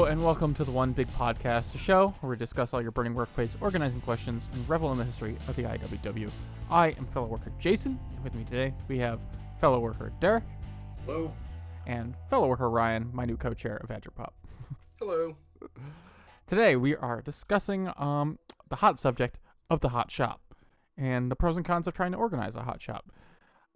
Hello 0.00 0.10
and 0.10 0.24
welcome 0.24 0.54
to 0.54 0.64
the 0.64 0.70
One 0.70 0.92
Big 0.92 1.08
Podcast, 1.08 1.74
a 1.74 1.78
show 1.78 2.14
where 2.20 2.30
we 2.30 2.36
discuss 2.38 2.72
all 2.72 2.80
your 2.80 2.90
burning 2.90 3.12
workplace 3.12 3.54
organizing 3.60 4.00
questions 4.00 4.48
and 4.54 4.66
revel 4.66 4.90
in 4.92 4.96
the 4.96 5.04
history 5.04 5.36
of 5.46 5.54
the 5.56 5.64
IWW. 5.64 6.30
I 6.70 6.92
am 6.92 7.04
fellow 7.04 7.26
worker 7.26 7.52
Jason, 7.58 7.98
and 8.14 8.24
with 8.24 8.34
me 8.34 8.44
today 8.44 8.72
we 8.88 8.96
have 8.96 9.20
fellow 9.60 9.78
worker 9.78 10.10
Derek 10.18 10.44
Hello. 11.04 11.30
and 11.86 12.14
fellow 12.30 12.48
worker 12.48 12.70
Ryan, 12.70 13.10
my 13.12 13.26
new 13.26 13.36
co-chair 13.36 13.76
of 13.76 13.90
Agropop. 13.90 14.30
Hello. 14.98 15.36
Today 16.46 16.76
we 16.76 16.96
are 16.96 17.20
discussing 17.20 17.92
um, 17.98 18.38
the 18.70 18.76
hot 18.76 18.98
subject 18.98 19.38
of 19.68 19.80
the 19.80 19.90
hot 19.90 20.10
shop 20.10 20.40
and 20.96 21.30
the 21.30 21.36
pros 21.36 21.58
and 21.58 21.66
cons 21.66 21.86
of 21.86 21.92
trying 21.92 22.12
to 22.12 22.18
organize 22.18 22.56
a 22.56 22.62
hot 22.62 22.80
shop. 22.80 23.12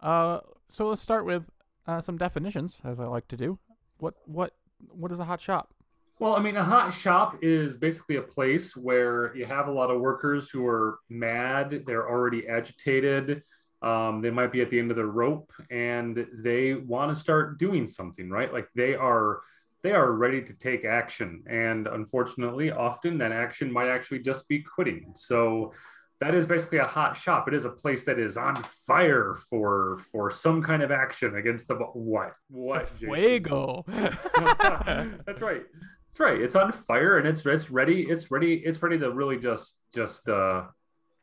Uh, 0.01 0.39
so 0.69 0.89
let's 0.89 1.03
start 1.03 1.23
with 1.23 1.43
uh, 1.85 2.01
some 2.01 2.17
definitions, 2.17 2.81
as 2.83 2.99
I 2.99 3.05
like 3.05 3.27
to 3.27 3.37
do. 3.37 3.59
What 3.99 4.15
what 4.25 4.55
what 4.89 5.11
is 5.11 5.19
a 5.19 5.25
hot 5.25 5.39
shop? 5.39 5.74
Well, 6.19 6.35
I 6.35 6.39
mean, 6.39 6.55
a 6.55 6.63
hot 6.63 6.91
shop 6.91 7.39
is 7.41 7.75
basically 7.75 8.15
a 8.15 8.21
place 8.21 8.75
where 8.75 9.35
you 9.35 9.45
have 9.45 9.67
a 9.67 9.71
lot 9.71 9.91
of 9.91 9.99
workers 9.99 10.49
who 10.49 10.65
are 10.65 10.99
mad, 11.09 11.83
they're 11.85 12.09
already 12.09 12.47
agitated, 12.47 13.43
um, 13.81 14.21
they 14.21 14.31
might 14.31 14.51
be 14.51 14.61
at 14.61 14.69
the 14.69 14.79
end 14.79 14.91
of 14.91 14.97
their 14.97 15.07
rope, 15.07 15.51
and 15.69 16.25
they 16.33 16.73
want 16.73 17.13
to 17.13 17.21
start 17.21 17.59
doing 17.59 17.87
something, 17.87 18.29
right? 18.29 18.51
Like 18.51 18.69
they 18.75 18.95
are 18.95 19.41
they 19.83 19.91
are 19.91 20.13
ready 20.13 20.41
to 20.41 20.53
take 20.53 20.85
action, 20.85 21.43
and 21.47 21.85
unfortunately, 21.87 22.71
often 22.71 23.19
that 23.19 23.31
action 23.31 23.71
might 23.71 23.87
actually 23.87 24.19
just 24.19 24.47
be 24.47 24.63
quitting. 24.63 25.11
So 25.15 25.73
that 26.21 26.33
is 26.33 26.47
basically 26.47 26.79
a 26.79 26.85
hot 26.85 27.15
shop. 27.15 27.47
It 27.47 27.53
is 27.53 27.65
a 27.65 27.69
place 27.69 28.05
that 28.05 28.17
is 28.17 28.37
on 28.37 28.55
fire 28.87 29.35
for 29.49 29.99
for 30.11 30.31
some 30.31 30.63
kind 30.63 30.81
of 30.81 30.91
action 30.91 31.35
against 31.35 31.67
the 31.67 31.75
what 31.75 32.33
what 32.49 32.81
Jason? 32.81 33.13
Fuego. 33.13 33.83
That's 33.87 35.41
right. 35.41 35.63
That's 36.15 36.31
right. 36.31 36.41
It's 36.41 36.55
on 36.55 36.71
fire 36.71 37.17
and 37.17 37.27
it's 37.27 37.45
it's 37.45 37.69
ready. 37.69 38.03
It's 38.03 38.31
ready. 38.31 38.61
It's 38.65 38.81
ready 38.81 38.97
to 38.99 39.11
really 39.11 39.37
just 39.37 39.79
just 39.93 40.29
uh 40.29 40.63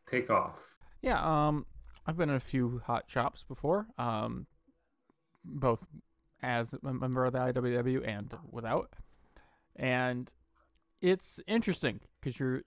take 0.06 0.28
off. 0.28 0.56
Yeah, 1.00 1.18
um, 1.22 1.64
I've 2.06 2.18
been 2.18 2.28
in 2.28 2.34
a 2.34 2.40
few 2.40 2.82
hot 2.84 3.04
shops 3.06 3.42
before, 3.48 3.86
um, 3.96 4.46
both 5.46 5.80
as 6.42 6.68
a 6.74 6.92
member 6.92 7.24
of 7.24 7.32
the 7.32 7.38
IWW 7.38 8.06
and 8.06 8.34
without, 8.50 8.92
and 9.76 10.30
it's 11.00 11.40
interesting 11.46 12.00
because 12.20 12.38
you're. 12.38 12.60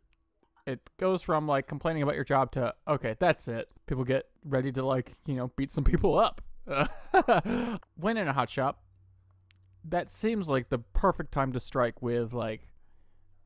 It 0.66 0.80
goes 0.98 1.22
from 1.22 1.48
like 1.48 1.68
complaining 1.68 2.02
about 2.02 2.16
your 2.16 2.23
job 2.23 2.52
to 2.53 2.73
okay, 2.88 3.16
that's 3.20 3.48
it. 3.48 3.70
People 3.86 4.03
get 4.03 4.26
ready 4.44 4.72
to 4.72 4.84
like 4.84 5.12
you 5.28 5.36
know 5.36 5.52
beat 5.58 5.72
some 5.72 5.84
people 5.84 6.18
up. 6.18 6.42
when 7.98 8.18
in 8.18 8.28
a 8.28 8.34
hot 8.34 8.50
shop, 8.50 8.81
that 9.89 10.09
seems 10.09 10.50
like 10.50 10.69
the 10.69 10.80
perfect 10.80 11.31
time 11.31 11.52
to 11.53 11.59
strike 11.59 12.02
with 12.02 12.33
like 12.33 12.67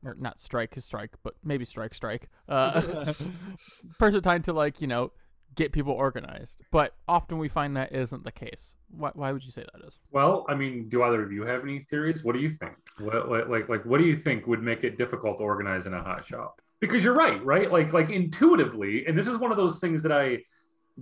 or 0.04 0.16
not 0.18 0.40
strike 0.40 0.74
strike 0.78 1.10
but 1.22 1.34
maybe 1.44 1.64
strike 1.64 1.94
strike 1.94 2.28
uh 2.48 3.12
perfect 3.98 4.24
time 4.24 4.42
to 4.42 4.52
like 4.52 4.80
you 4.80 4.86
know 4.86 5.12
get 5.54 5.72
people 5.72 5.92
organized 5.92 6.62
but 6.70 6.94
often 7.06 7.38
we 7.38 7.48
find 7.48 7.76
that 7.76 7.92
isn't 7.92 8.24
the 8.24 8.32
case 8.32 8.74
why, 8.96 9.10
why 9.14 9.32
would 9.32 9.44
you 9.44 9.50
say 9.50 9.64
that 9.72 9.86
is 9.86 9.98
Well, 10.10 10.44
I 10.48 10.54
mean, 10.54 10.88
do 10.88 11.02
either 11.02 11.22
of 11.22 11.32
you 11.32 11.44
have 11.44 11.62
any 11.62 11.80
theories? 11.80 12.24
What 12.24 12.34
do 12.34 12.40
you 12.40 12.50
think? 12.50 12.74
What, 12.98 13.28
what 13.28 13.50
like 13.50 13.68
like 13.68 13.84
what 13.84 14.00
do 14.00 14.06
you 14.06 14.16
think 14.16 14.46
would 14.46 14.62
make 14.62 14.84
it 14.84 14.98
difficult 14.98 15.38
to 15.38 15.44
organize 15.44 15.86
in 15.86 15.94
a 15.94 16.02
hot 16.02 16.24
shop? 16.24 16.60
Because 16.80 17.04
you're 17.04 17.14
right, 17.14 17.44
right? 17.44 17.70
Like 17.70 17.92
like 17.92 18.10
intuitively, 18.10 19.06
and 19.06 19.16
this 19.16 19.26
is 19.26 19.38
one 19.38 19.50
of 19.50 19.56
those 19.56 19.80
things 19.80 20.02
that 20.02 20.12
I 20.12 20.38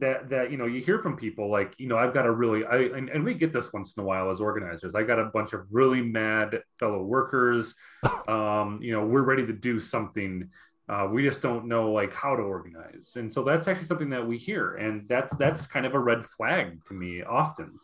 that 0.01 0.29
that 0.31 0.51
you 0.51 0.57
know 0.57 0.67
you 0.67 0.81
hear 0.81 0.99
from 0.99 1.17
people 1.17 1.51
like 1.51 1.75
you 1.79 1.89
know 1.89 1.97
I've 1.97 2.15
got 2.15 2.27
a 2.27 2.31
really 2.31 2.65
I 2.65 2.77
and, 2.97 3.09
and 3.09 3.25
we 3.25 3.35
get 3.35 3.53
this 3.53 3.73
once 3.73 3.97
in 3.97 4.03
a 4.03 4.07
while 4.07 4.31
as 4.31 4.41
organizers. 4.41 4.95
I 4.95 5.03
got 5.03 5.19
a 5.19 5.27
bunch 5.27 5.53
of 5.53 5.67
really 5.71 6.03
mad 6.03 6.63
fellow 6.79 7.03
workers. 7.03 7.75
Um, 8.29 8.79
you 8.83 8.93
know, 8.93 9.07
we're 9.07 9.23
ready 9.23 9.47
to 9.47 9.53
do 9.55 9.81
something. 9.81 10.51
Uh, 10.89 11.09
we 11.11 11.25
just 11.25 11.41
don't 11.41 11.67
know 11.67 11.91
like 11.91 12.13
how 12.13 12.37
to 12.37 12.43
organize, 12.43 13.15
and 13.17 13.33
so 13.33 13.43
that's 13.43 13.67
actually 13.67 13.87
something 13.87 14.11
that 14.11 14.25
we 14.25 14.37
hear, 14.37 14.77
and 14.77 15.09
that's 15.09 15.35
that's 15.37 15.67
kind 15.67 15.87
of 15.87 15.95
a 15.95 15.99
red 15.99 16.25
flag 16.27 16.85
to 16.85 16.95
me 16.95 17.23
often. 17.23 17.79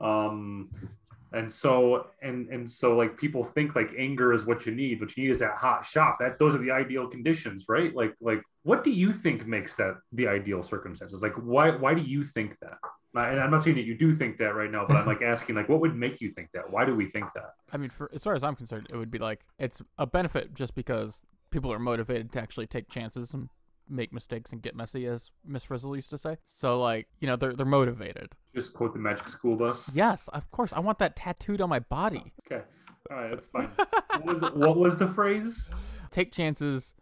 Um, 0.00 0.68
and 1.34 1.52
so 1.52 2.06
and 2.22 2.48
and 2.48 2.68
so 2.68 2.96
like 2.96 3.16
people 3.18 3.44
think 3.44 3.74
like 3.74 3.90
anger 3.98 4.32
is 4.32 4.46
what 4.46 4.64
you 4.66 4.74
need 4.74 5.00
what 5.00 5.16
you 5.16 5.24
need 5.24 5.30
is 5.30 5.38
that 5.40 5.56
hot 5.56 5.84
shop. 5.84 6.18
That 6.20 6.38
those 6.38 6.54
are 6.54 6.58
the 6.58 6.70
ideal 6.70 7.06
conditions 7.08 7.64
right? 7.68 7.94
Like 7.94 8.14
like 8.20 8.42
what 8.62 8.84
do 8.84 8.90
you 8.90 9.12
think 9.12 9.46
makes 9.46 9.76
that 9.76 9.96
the 10.12 10.28
ideal 10.28 10.62
circumstances? 10.62 11.22
Like 11.22 11.34
why 11.34 11.70
why 11.70 11.94
do 11.94 12.02
you 12.02 12.24
think 12.24 12.58
that? 12.60 12.78
And 13.16 13.38
i'm 13.38 13.50
not 13.52 13.62
saying 13.62 13.76
that 13.76 13.84
you 13.84 13.96
do 13.96 14.12
think 14.16 14.38
that 14.38 14.56
right 14.56 14.70
now 14.70 14.84
but 14.88 14.96
i'm 14.96 15.06
like 15.06 15.22
asking 15.34 15.54
like 15.54 15.68
what 15.68 15.80
would 15.80 15.94
make 15.94 16.20
you 16.20 16.32
think 16.32 16.48
that? 16.54 16.70
Why 16.70 16.84
do 16.84 16.94
we 16.94 17.06
think 17.10 17.26
that? 17.34 17.54
I 17.72 17.76
mean 17.76 17.90
for 17.90 18.10
as 18.14 18.24
far 18.24 18.34
as 18.34 18.44
i'm 18.44 18.56
concerned 18.56 18.86
it 18.90 18.96
would 18.96 19.10
be 19.10 19.18
like 19.18 19.44
it's 19.58 19.82
a 19.98 20.06
benefit 20.06 20.54
just 20.54 20.74
because 20.74 21.20
people 21.50 21.72
are 21.72 21.78
motivated 21.78 22.32
to 22.32 22.40
actually 22.40 22.66
take 22.66 22.88
chances 22.88 23.32
and 23.34 23.48
make 23.88 24.12
mistakes 24.12 24.52
and 24.52 24.62
get 24.62 24.74
messy 24.74 25.06
as 25.06 25.30
miss 25.44 25.64
frizzle 25.64 25.94
used 25.96 26.10
to 26.10 26.18
say. 26.18 26.36
So 26.46 26.80
like 26.80 27.06
you 27.20 27.26
know 27.26 27.36
they're, 27.36 27.52
they're 27.52 27.66
motivated. 27.66 28.32
Just 28.54 28.72
quote 28.72 28.92
the 28.92 28.98
magic 28.98 29.28
school 29.28 29.56
bus? 29.56 29.90
Yes 29.94 30.28
of 30.28 30.50
course. 30.50 30.72
I 30.72 30.80
want 30.80 30.98
that 30.98 31.16
tattooed 31.16 31.60
on 31.60 31.68
my 31.68 31.80
body. 31.80 32.32
Okay. 32.46 32.64
All 33.10 33.16
right 33.16 33.30
that's 33.30 33.46
fine. 33.46 33.70
What 33.76 34.24
was, 34.24 34.40
what 34.54 34.76
was 34.76 34.96
the 34.96 35.08
phrase? 35.08 35.70
Take 36.10 36.32
chances 36.32 36.94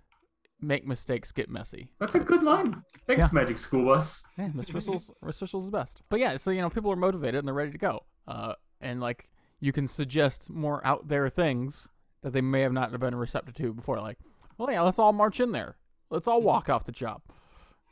make 0.60 0.86
mistakes 0.86 1.32
get 1.32 1.50
messy. 1.50 1.90
That's 1.98 2.14
a 2.14 2.20
good 2.20 2.42
line. 2.42 2.82
Thanks 3.06 3.20
Yeah. 3.22 3.28
magic 3.32 3.58
school 3.58 3.84
bus. 3.84 4.22
Yeah, 4.38 4.48
Miss 4.54 4.68
Frizzle's 4.68 5.10
Miss 5.22 5.38
Frizzle's 5.38 5.64
the 5.66 5.70
best. 5.72 6.02
But 6.08 6.20
yeah, 6.20 6.36
so 6.36 6.50
you 6.50 6.60
know, 6.60 6.70
people 6.70 6.90
are 6.92 6.96
motivated 6.96 7.36
and 7.40 7.46
they're 7.48 7.54
ready 7.54 7.72
to 7.72 7.78
go. 7.78 8.04
Uh, 8.28 8.54
and 8.80 9.00
like 9.00 9.28
you 9.60 9.72
can 9.72 9.86
suggest 9.86 10.48
more 10.50 10.84
out 10.86 11.08
there 11.08 11.28
things 11.28 11.88
that 12.22 12.32
they 12.32 12.40
may 12.40 12.60
have 12.60 12.72
not 12.72 12.98
been 12.98 13.14
receptive 13.14 13.54
to 13.54 13.72
before. 13.72 14.00
Like, 14.00 14.18
well, 14.56 14.70
yeah, 14.70 14.80
let's 14.82 14.98
all 14.98 15.12
march 15.12 15.40
in 15.40 15.52
there. 15.52 15.76
Let's 16.12 16.28
all 16.28 16.42
walk 16.42 16.68
off 16.68 16.84
the 16.84 16.92
job. 16.92 17.22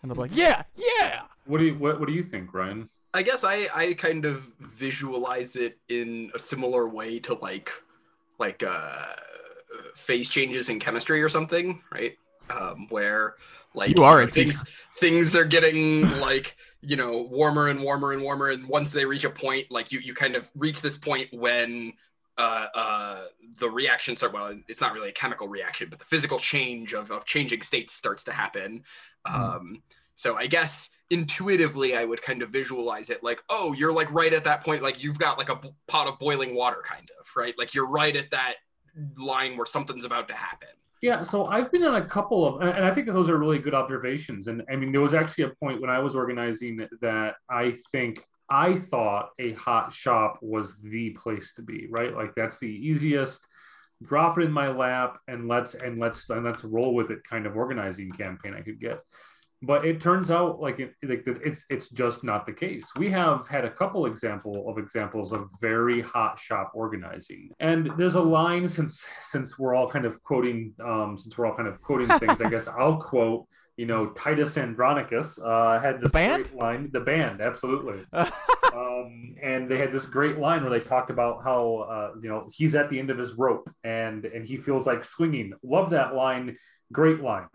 And 0.03 0.11
they're 0.11 0.17
like, 0.17 0.31
yeah, 0.35 0.63
yeah. 0.77 1.23
what 1.47 1.59
do 1.59 1.65
you 1.65 1.75
what, 1.75 1.99
what 1.99 2.07
do 2.07 2.15
you 2.15 2.23
think 2.23 2.55
ryan 2.55 2.89
I 3.13 3.23
guess 3.25 3.43
I, 3.43 3.69
I 3.75 3.95
kind 3.95 4.25
of 4.25 4.45
visualize 4.79 5.57
it 5.57 5.79
in 5.89 6.31
a 6.35 6.39
similar 6.39 6.89
way 6.89 7.19
to 7.21 7.35
like 7.35 7.71
like 8.39 8.63
uh 8.63 9.07
phase 9.97 10.29
changes 10.29 10.69
in 10.69 10.79
chemistry 10.81 11.21
or 11.23 11.29
something, 11.29 11.81
right? 11.93 12.17
Um, 12.51 12.87
where 12.91 13.35
like 13.75 13.97
You 13.97 14.05
are 14.05 14.21
know, 14.21 14.27
teacher. 14.27 14.53
things 14.53 14.65
things 15.01 15.37
are 15.37 15.45
getting 15.45 16.03
like 16.19 16.57
you 16.83 16.97
know 16.97 17.29
warmer 17.31 17.69
and 17.69 17.83
warmer 17.83 18.13
and 18.13 18.23
warmer, 18.23 18.51
and 18.51 18.69
once 18.69 18.93
they 18.93 19.05
reach 19.05 19.25
a 19.25 19.31
point, 19.31 19.71
like 19.71 19.91
you 19.93 19.99
you 20.01 20.15
kind 20.15 20.37
of 20.37 20.45
reach 20.57 20.81
this 20.81 20.97
point 20.97 21.29
when 21.33 21.93
uh, 22.41 22.67
uh, 22.75 23.25
the 23.59 23.69
reaction 23.69 24.17
start. 24.17 24.33
Well, 24.33 24.55
it's 24.69 24.81
not 24.81 24.95
really 24.95 25.11
a 25.11 25.13
chemical 25.13 25.49
reaction, 25.49 25.89
but 25.91 25.99
the 25.99 26.05
physical 26.07 26.39
change 26.39 26.95
of, 26.95 27.11
of 27.11 27.25
changing 27.25 27.63
states 27.63 27.95
starts 27.95 28.25
to 28.25 28.33
happen. 28.33 28.83
Um, 29.27 29.83
so 30.15 30.37
I 30.37 30.47
guess 30.47 30.91
intuitively, 31.11 31.97
I 31.97 32.05
would 32.05 32.23
kind 32.23 32.43
of 32.43 32.51
visualize 32.51 33.11
it 33.11 33.23
like, 33.23 33.43
oh, 33.49 33.73
you're 33.73 33.93
like 33.93 34.11
right 34.13 34.33
at 34.33 34.45
that 34.45 34.65
point, 34.65 34.83
like 34.83 35.03
you've 35.03 35.19
got 35.19 35.39
like 35.39 35.51
a 35.51 35.57
b- 35.57 35.75
pot 35.87 36.07
of 36.07 36.19
boiling 36.19 36.55
water, 36.55 36.83
kind 36.89 37.09
of, 37.19 37.27
right? 37.37 37.55
Like 37.59 37.75
you're 37.75 37.87
right 37.87 38.17
at 38.17 38.31
that 38.31 38.55
line 39.17 39.57
where 39.57 39.67
something's 39.67 40.05
about 40.05 40.29
to 40.29 40.35
happen. 40.35 40.69
Yeah, 41.03 41.23
so 41.23 41.47
I've 41.47 41.73
been 41.73 41.85
on 41.85 41.97
a 41.97 42.05
couple 42.05 42.47
of, 42.47 42.61
and 42.61 42.85
I 42.85 42.93
think 42.93 43.07
those 43.07 43.31
are 43.31 43.39
really 43.39 43.59
good 43.59 43.75
observations. 43.75 44.49
And 44.49 44.63
I 44.71 44.77
mean, 44.77 44.93
there 44.93 45.01
was 45.01 45.15
actually 45.15 45.45
a 45.45 45.53
point 45.63 45.81
when 45.81 45.89
I 45.89 45.99
was 45.99 46.15
organizing 46.15 46.87
that 47.01 47.37
I 47.49 47.75
think 47.91 48.23
I 48.51 48.79
thought 48.79 49.31
a 49.39 49.53
hot 49.53 49.93
shop 49.93 50.39
was 50.43 50.77
the 50.83 51.11
place 51.11 51.55
to 51.55 51.63
be, 51.63 51.87
right? 51.89 52.15
Like 52.15 52.35
that's 52.35 52.59
the 52.59 52.69
easiest. 52.69 53.47
Drop 54.03 54.39
it 54.39 54.45
in 54.45 54.51
my 54.53 54.69
lap 54.69 55.19
and 55.29 55.47
let's 55.47 55.75
and 55.75 55.99
let's 56.01 56.29
and 56.31 56.45
let's 56.45 56.65
roll 56.65 56.95
with 56.95 57.11
it 57.11 57.23
kind 57.29 57.47
of 57.47 57.57
organizing 57.57 58.11
campaign 58.11 58.55
I 58.55 58.63
could 58.63 58.81
get. 58.81 59.01
But 59.63 59.85
it 59.85 60.01
turns 60.01 60.31
out 60.31 60.59
like 60.59 60.81
it, 60.81 60.95
like 61.03 61.23
it's 61.27 61.67
it's 61.69 61.91
just 61.91 62.25
not 62.25 62.47
the 62.47 62.53
case. 62.53 62.91
We 62.97 63.11
have 63.11 63.47
had 63.47 63.67
a 63.67 63.71
couple 63.71 64.07
example 64.07 64.71
of 64.71 64.79
examples 64.79 65.33
of 65.33 65.51
very 65.61 66.01
hot 66.01 66.39
shop 66.39 66.73
organizing, 66.75 67.51
and 67.61 67.91
there's 67.99 68.15
a 68.15 68.21
line 68.21 68.67
since 68.67 69.05
since 69.23 69.59
we're 69.59 69.75
all 69.75 69.89
kind 69.89 70.07
of 70.07 70.23
quoting 70.23 70.73
um, 70.83 71.19
since 71.19 71.37
we're 71.37 71.45
all 71.47 71.55
kind 71.55 71.69
of 71.69 71.81
quoting 71.83 72.09
things. 72.19 72.41
I 72.41 72.49
guess 72.51 72.69
I'll 72.69 72.97
quote. 72.97 73.47
You 73.81 73.87
know, 73.87 74.09
Titus 74.11 74.59
Andronicus 74.59 75.39
uh, 75.39 75.81
had 75.81 76.03
this 76.03 76.13
band? 76.13 76.45
great 76.45 76.55
line. 76.55 76.91
The 76.93 77.01
band, 77.01 77.41
absolutely. 77.41 78.05
um, 78.13 79.35
and 79.43 79.71
they 79.71 79.79
had 79.79 79.91
this 79.91 80.05
great 80.05 80.37
line 80.37 80.61
where 80.61 80.69
they 80.69 80.85
talked 80.85 81.09
about 81.09 81.43
how 81.43 81.87
uh, 81.91 82.11
you 82.23 82.29
know 82.29 82.51
he's 82.53 82.75
at 82.75 82.91
the 82.91 82.99
end 82.99 83.09
of 83.09 83.17
his 83.17 83.33
rope 83.33 83.71
and 83.83 84.27
and 84.27 84.47
he 84.47 84.59
feels 84.59 84.87
like 84.87 85.03
swinging. 85.03 85.55
Love 85.63 85.89
that 85.93 86.15
line. 86.15 86.59
Great 86.93 87.23
line. 87.23 87.47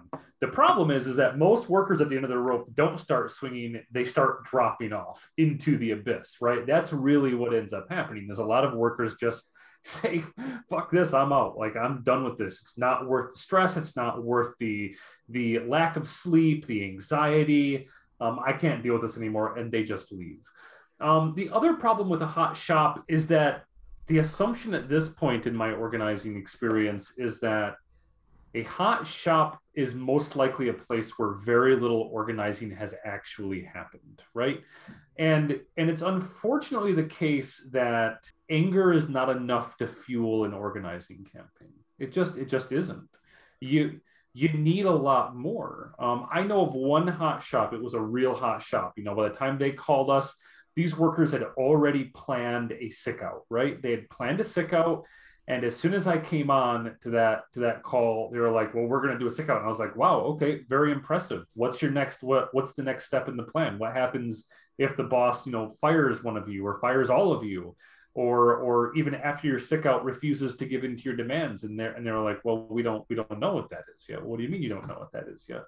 The 0.42 0.48
problem 0.48 0.90
is, 0.90 1.06
is 1.06 1.18
that 1.18 1.38
most 1.38 1.70
workers 1.70 2.02
at 2.02 2.10
the 2.10 2.16
end 2.16 2.26
of 2.26 2.30
their 2.30 2.40
rope 2.40 2.74
don't 2.74 3.00
start 3.00 3.30
swinging; 3.30 3.84
they 3.92 4.04
start 4.04 4.46
dropping 4.46 4.94
off 4.94 5.30
into 5.38 5.78
the 5.78 5.92
abyss. 5.92 6.38
Right? 6.42 6.66
That's 6.66 6.92
really 6.92 7.36
what 7.36 7.54
ends 7.54 7.72
up 7.72 7.86
happening. 7.92 8.26
There's 8.26 8.40
a 8.40 8.44
lot 8.44 8.66
of 8.66 8.74
workers 8.74 9.14
just 9.18 9.48
say, 10.02 10.24
"Fuck 10.70 10.92
this! 10.92 11.14
I'm 11.14 11.32
out. 11.32 11.58
Like 11.58 11.76
I'm 11.76 12.02
done 12.04 12.24
with 12.24 12.38
this. 12.38 12.60
It's 12.62 12.78
not 12.78 13.08
worth 13.08 13.34
the 13.34 13.40
stress. 13.40 13.78
It's 13.78 13.96
not 13.96 14.24
worth 14.24 14.56
the 14.60 14.96
the 15.30 15.60
lack 15.60 15.96
of 15.96 16.08
sleep, 16.08 16.66
the 16.66 16.84
anxiety. 16.84 17.88
Um, 18.20 18.40
I 18.46 18.54
can't 18.54 18.82
deal 18.82 18.94
with 18.94 19.04
this 19.04 19.18
anymore," 19.18 19.58
and 19.58 19.72
they 19.72 19.84
just 19.84 20.12
leave. 20.12 20.40
Um, 21.00 21.34
the 21.36 21.50
other 21.52 21.74
problem 21.76 22.10
with 22.10 22.22
a 22.24 22.28
hot 22.28 22.58
shop 22.58 23.04
is 23.08 23.28
that 23.28 23.66
the 24.08 24.20
assumption 24.20 24.74
at 24.74 24.90
this 24.90 25.10
point 25.10 25.46
in 25.46 25.56
my 25.56 25.72
organizing 25.72 26.36
experience 26.38 27.14
is 27.18 27.40
that 27.42 27.76
a 28.56 28.64
hot 28.64 29.06
shop 29.06 29.60
is 29.76 29.94
most 29.94 30.38
likely 30.38 30.70
a 30.70 30.74
place 30.74 31.12
where 31.18 31.32
very 31.32 31.76
little 31.76 32.10
organizing 32.12 32.72
has 32.72 32.96
actually 33.04 33.62
happened 33.62 34.22
right? 34.34 34.62
And 35.18 35.60
and 35.78 35.90
it's 35.90 36.02
unfortunately 36.02 36.94
the 36.94 37.04
case 37.04 37.68
that 37.72 38.26
anger 38.50 38.94
is 38.94 39.10
not 39.10 39.30
enough 39.30 39.78
to 39.78 39.88
fuel 39.88 40.46
an 40.46 40.54
organizing 40.54 41.26
campaign. 41.32 41.74
It 42.00 42.12
just 42.12 42.38
it 42.38 42.50
just 42.50 42.72
isn't. 42.72 43.18
You 43.60 44.00
you 44.34 44.50
need 44.50 44.86
a 44.86 44.92
lot 44.92 45.36
more. 45.36 45.96
Um, 45.98 46.28
i 46.32 46.44
know 46.44 46.66
of 46.66 46.74
one 46.74 47.08
hot 47.08 47.42
shop. 47.42 47.74
It 47.74 47.82
was 47.82 47.94
a 47.94 48.02
real 48.02 48.34
hot 48.34 48.62
shop. 48.62 48.94
You 48.98 49.04
know 49.04 49.16
by 49.16 49.30
the 49.30 49.36
time 49.36 49.58
they 49.58 49.72
called 49.72 50.10
us 50.10 50.36
these 50.76 50.98
workers 50.98 51.32
had 51.32 51.44
already 51.58 52.12
planned 52.14 52.74
a 52.74 52.90
sick 52.90 53.22
out 53.22 53.44
right? 53.50 53.82
They 53.82 53.92
had 53.92 54.10
planned 54.10 54.42
a 54.42 54.46
sick 54.46 54.74
out 54.74 55.06
and 55.48 55.64
as 55.64 55.76
soon 55.76 55.94
as 55.94 56.08
I 56.08 56.18
came 56.18 56.50
on 56.50 56.96
to 57.04 57.12
that 57.12 57.44
to 57.54 57.60
that 57.62 57.84
call, 57.84 58.30
they 58.32 58.40
were 58.40 58.52
like, 58.52 58.74
"Well, 58.74 58.86
we're 58.86 59.02
going 59.02 59.14
to 59.14 59.20
do 59.20 59.28
a 59.28 59.32
sick 59.32 59.50
out." 59.50 59.58
And 59.58 59.66
I 59.66 59.70
was 59.70 59.80
like, 59.80 59.96
"Wow, 59.96 60.22
okay, 60.22 60.62
very 60.68 60.92
impressive. 60.92 61.46
What's 61.54 61.82
your 61.82 61.92
next 61.92 62.24
what 62.24 62.54
What's 62.54 62.74
the 62.74 62.84
next 62.84 63.06
step 63.06 63.28
in 63.28 63.38
the 63.38 63.44
plan? 63.44 63.78
What 63.78 63.94
happens 63.94 64.48
if 64.78 64.98
the 64.98 65.04
boss, 65.04 65.46
you 65.46 65.52
know, 65.52 65.76
fires 65.80 66.24
one 66.24 66.38
of 66.38 66.50
you 66.50 66.66
or 66.66 66.80
fires 66.80 67.10
all 67.12 67.32
of 67.32 67.44
you, 67.44 67.76
or 68.16 68.56
or 68.56 68.96
even 68.96 69.14
after 69.14 69.48
your 69.48 69.60
sick 69.60 69.86
out 69.86 70.04
refuses 70.04 70.58
to 70.58 70.66
give 70.66 70.84
in 70.84 70.96
to 70.98 71.04
your 71.04 71.16
demands?" 71.16 71.64
And 71.64 71.80
they're 71.80 71.94
and 71.94 72.06
they're 72.06 72.20
like, 72.20 72.44
"Well, 72.44 72.68
we 72.68 72.82
don't 72.82 73.06
we 73.10 73.16
don't 73.16 73.40
know 73.40 73.54
what 73.54 73.70
that 73.70 73.84
is 73.96 74.06
yet. 74.10 74.24
What 74.24 74.38
do 74.38 74.44
you 74.44 74.50
mean 74.50 74.64
you 74.64 74.70
don't 74.70 74.88
know 74.88 74.96
what 75.00 75.12
that 75.14 75.28
is 75.28 75.46
yet?" 75.48 75.64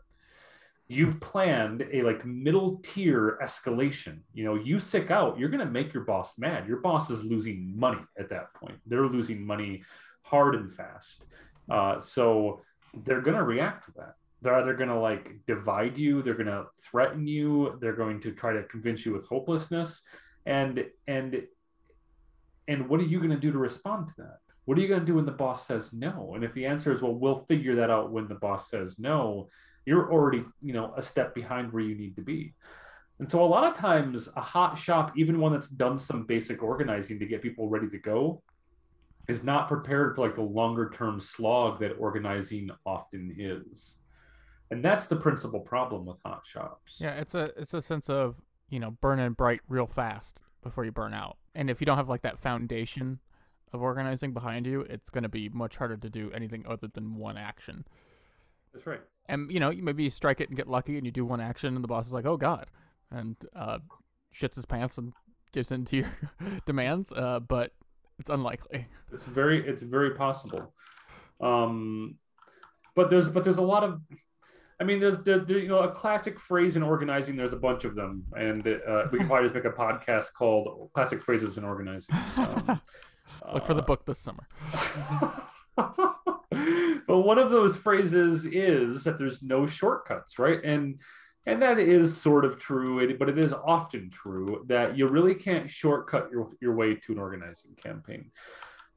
You've 0.88 1.20
planned 1.20 1.86
a 1.92 2.02
like 2.02 2.26
middle 2.26 2.80
tier 2.84 3.38
escalation. 3.44 4.20
You 4.34 4.46
know 4.46 4.56
you 4.56 4.80
sick 4.80 5.12
out 5.12 5.38
you're 5.38 5.50
going 5.50 5.66
to 5.66 5.72
make 5.72 5.94
your 5.94 6.04
boss 6.04 6.38
mad. 6.38 6.68
Your 6.68 6.78
boss 6.78 7.10
is 7.10 7.24
losing 7.24 7.78
money 7.78 8.02
at 8.18 8.30
that 8.30 8.54
point. 8.54 8.78
They're 8.86 9.08
losing 9.08 9.46
money 9.46 9.84
hard 10.22 10.56
and 10.56 10.72
fast. 10.72 11.26
Uh, 11.70 12.00
so 12.00 12.62
they're 13.06 13.22
going 13.22 13.38
to 13.38 13.44
react 13.44 13.86
to 13.86 13.92
that. 13.98 14.16
They're 14.42 14.56
either 14.56 14.76
going 14.76 14.90
to 14.90 15.00
like 15.00 15.32
divide 15.46 15.98
you 15.98 16.22
they're 16.22 16.34
going 16.34 16.46
to 16.48 16.68
threaten 16.90 17.28
you 17.28 17.78
they're 17.82 17.96
going 17.96 18.22
to 18.22 18.32
try 18.32 18.54
to 18.54 18.64
convince 18.64 19.06
you 19.06 19.14
with 19.14 19.26
hopelessness. 19.26 20.04
And 20.46 20.86
and 21.08 21.42
and 22.70 22.88
what 22.88 23.00
are 23.00 23.06
you 23.06 23.20
going 23.20 23.32
to 23.32 23.38
do 23.38 23.52
to 23.52 23.58
respond 23.58 24.08
to 24.08 24.14
that? 24.20 24.38
What 24.66 24.78
are 24.78 24.82
you 24.82 24.88
going 24.88 25.00
to 25.00 25.06
do 25.06 25.16
when 25.16 25.26
the 25.26 25.32
boss 25.32 25.66
says 25.66 25.94
no? 25.94 26.34
And 26.36 26.44
if 26.44 26.54
the 26.54 26.66
answer 26.66 26.94
is 26.94 27.02
well 27.02 27.16
we'll 27.16 27.46
figure 27.50 27.76
that 27.76 27.90
out 27.90 28.12
when 28.12 28.30
the 28.30 28.36
boss 28.36 28.70
says 28.70 29.00
no 29.00 29.50
you're 29.88 30.12
already 30.12 30.44
you 30.62 30.74
know 30.74 30.94
a 30.98 31.02
step 31.02 31.34
behind 31.34 31.72
where 31.72 31.82
you 31.82 31.96
need 31.96 32.16
to 32.18 32.22
be. 32.22 32.54
And 33.20 33.32
so 33.32 33.44
a 33.44 33.48
lot 33.48 33.64
of 33.64 33.76
times 33.76 34.30
a 34.36 34.42
hot 34.42 34.78
shop 34.78 35.14
even 35.16 35.40
one 35.40 35.54
that's 35.54 35.70
done 35.70 35.98
some 35.98 36.26
basic 36.26 36.62
organizing 36.62 37.18
to 37.20 37.26
get 37.26 37.42
people 37.42 37.70
ready 37.70 37.90
to 37.90 37.98
go 37.98 38.44
is 39.28 39.44
not 39.44 39.68
prepared 39.68 40.16
for 40.16 40.22
like 40.22 40.36
the 40.36 40.42
longer 40.42 40.90
term 40.90 41.20
slog 41.20 41.80
that 41.80 41.94
organizing 41.94 42.70
often 42.86 43.36
is. 43.40 43.96
And 44.70 44.84
that's 44.84 45.08
the 45.08 45.16
principal 45.16 45.62
problem 45.62 46.06
with 46.06 46.18
hot 46.24 46.42
shops. 46.46 46.98
Yeah 47.00 47.16
it's 47.16 47.34
a 47.34 47.52
it's 47.58 47.74
a 47.74 47.82
sense 47.82 48.10
of 48.10 48.36
you 48.70 48.82
know 48.82 48.92
burning 48.92 49.32
bright 49.32 49.62
real 49.70 49.88
fast 49.88 50.42
before 50.62 50.84
you 50.84 50.92
burn 50.92 51.14
out. 51.14 51.38
And 51.56 51.70
if 51.70 51.80
you 51.80 51.86
don't 51.86 51.98
have 51.98 52.10
like 52.10 52.24
that 52.24 52.38
foundation 52.38 53.20
of 53.72 53.82
organizing 53.82 54.34
behind 54.34 54.66
you 54.66 54.82
it's 54.82 55.10
going 55.10 55.24
to 55.24 55.30
be 55.30 55.48
much 55.48 55.78
harder 55.78 55.96
to 55.96 56.10
do 56.10 56.30
anything 56.34 56.66
other 56.68 56.90
than 56.94 57.16
one 57.16 57.38
action. 57.38 57.86
That's 58.74 58.86
right 58.86 59.02
and 59.30 59.52
you 59.52 59.60
know 59.60 59.72
maybe 59.72 60.04
you 60.04 60.10
strike 60.10 60.42
it 60.42 60.50
and 60.50 60.58
get 60.58 60.68
lucky 60.68 60.98
and 60.98 61.06
you 61.06 61.12
do 61.12 61.26
one 61.26 61.42
action 61.42 61.76
and 61.76 61.84
the 61.84 61.88
boss 61.88 62.08
is 62.08 62.14
like 62.14 62.26
oh 62.26 62.38
god 62.38 62.68
and 63.12 63.36
uh, 63.56 63.80
shits 64.36 64.56
his 64.56 64.66
pants 64.66 64.98
and 64.98 65.14
gives 65.54 65.72
in 65.72 65.86
to 65.86 65.98
your 65.98 66.12
demands 66.66 67.12
uh, 67.14 67.40
but 67.40 67.72
it's 68.20 68.30
unlikely 68.30 68.88
it's 69.14 69.24
very 69.24 69.68
it's 69.68 69.82
very 69.82 70.12
possible 70.12 70.74
um 71.42 72.16
but 72.96 73.10
there's 73.10 73.30
but 73.30 73.44
there's 73.44 73.58
a 73.58 73.62
lot 73.62 73.84
of 73.84 74.02
I 74.80 74.84
mean, 74.84 75.00
there's 75.00 75.18
there, 75.24 75.40
there, 75.40 75.58
you 75.58 75.68
know 75.68 75.80
a 75.80 75.90
classic 75.90 76.40
phrase 76.40 76.76
in 76.76 76.84
organizing. 76.84 77.36
There's 77.36 77.54
a 77.54 77.58
bunch 77.58 77.84
of 77.84 77.96
them, 77.96 78.24
and 78.36 78.66
uh, 78.68 79.06
we 79.12 79.18
can 79.18 79.28
probably 79.28 79.46
just 79.46 79.56
make 79.56 79.66
a 79.66 79.72
podcast 79.72 80.34
called 80.34 80.92
"Classic 80.94 81.20
Phrases 81.20 81.58
in 81.58 81.64
Organizing." 81.64 82.16
Um, 82.36 82.80
Look 83.54 83.66
for 83.66 83.74
the 83.74 83.82
book 83.82 84.06
this 84.06 84.20
summer. 84.20 84.48
but 87.08 87.20
one 87.20 87.38
of 87.38 87.52
those 87.52 87.76
phrases 87.76 88.46
is 88.46 89.04
that 89.04 89.18
there's 89.18 89.42
no 89.42 89.66
shortcuts, 89.66 90.40
right? 90.40 90.64
And 90.64 91.00
and 91.48 91.62
that 91.62 91.80
is 91.80 92.16
sort 92.16 92.44
of 92.44 92.60
true, 92.60 93.18
but 93.18 93.30
it 93.30 93.38
is 93.38 93.54
often 93.54 94.10
true 94.10 94.66
that 94.68 94.98
you 94.98 95.08
really 95.08 95.34
can't 95.34 95.70
shortcut 95.70 96.30
your, 96.30 96.50
your 96.60 96.76
way 96.76 96.96
to 96.96 97.14
an 97.14 97.20
organizing 97.20 97.72
campaign. 97.82 98.32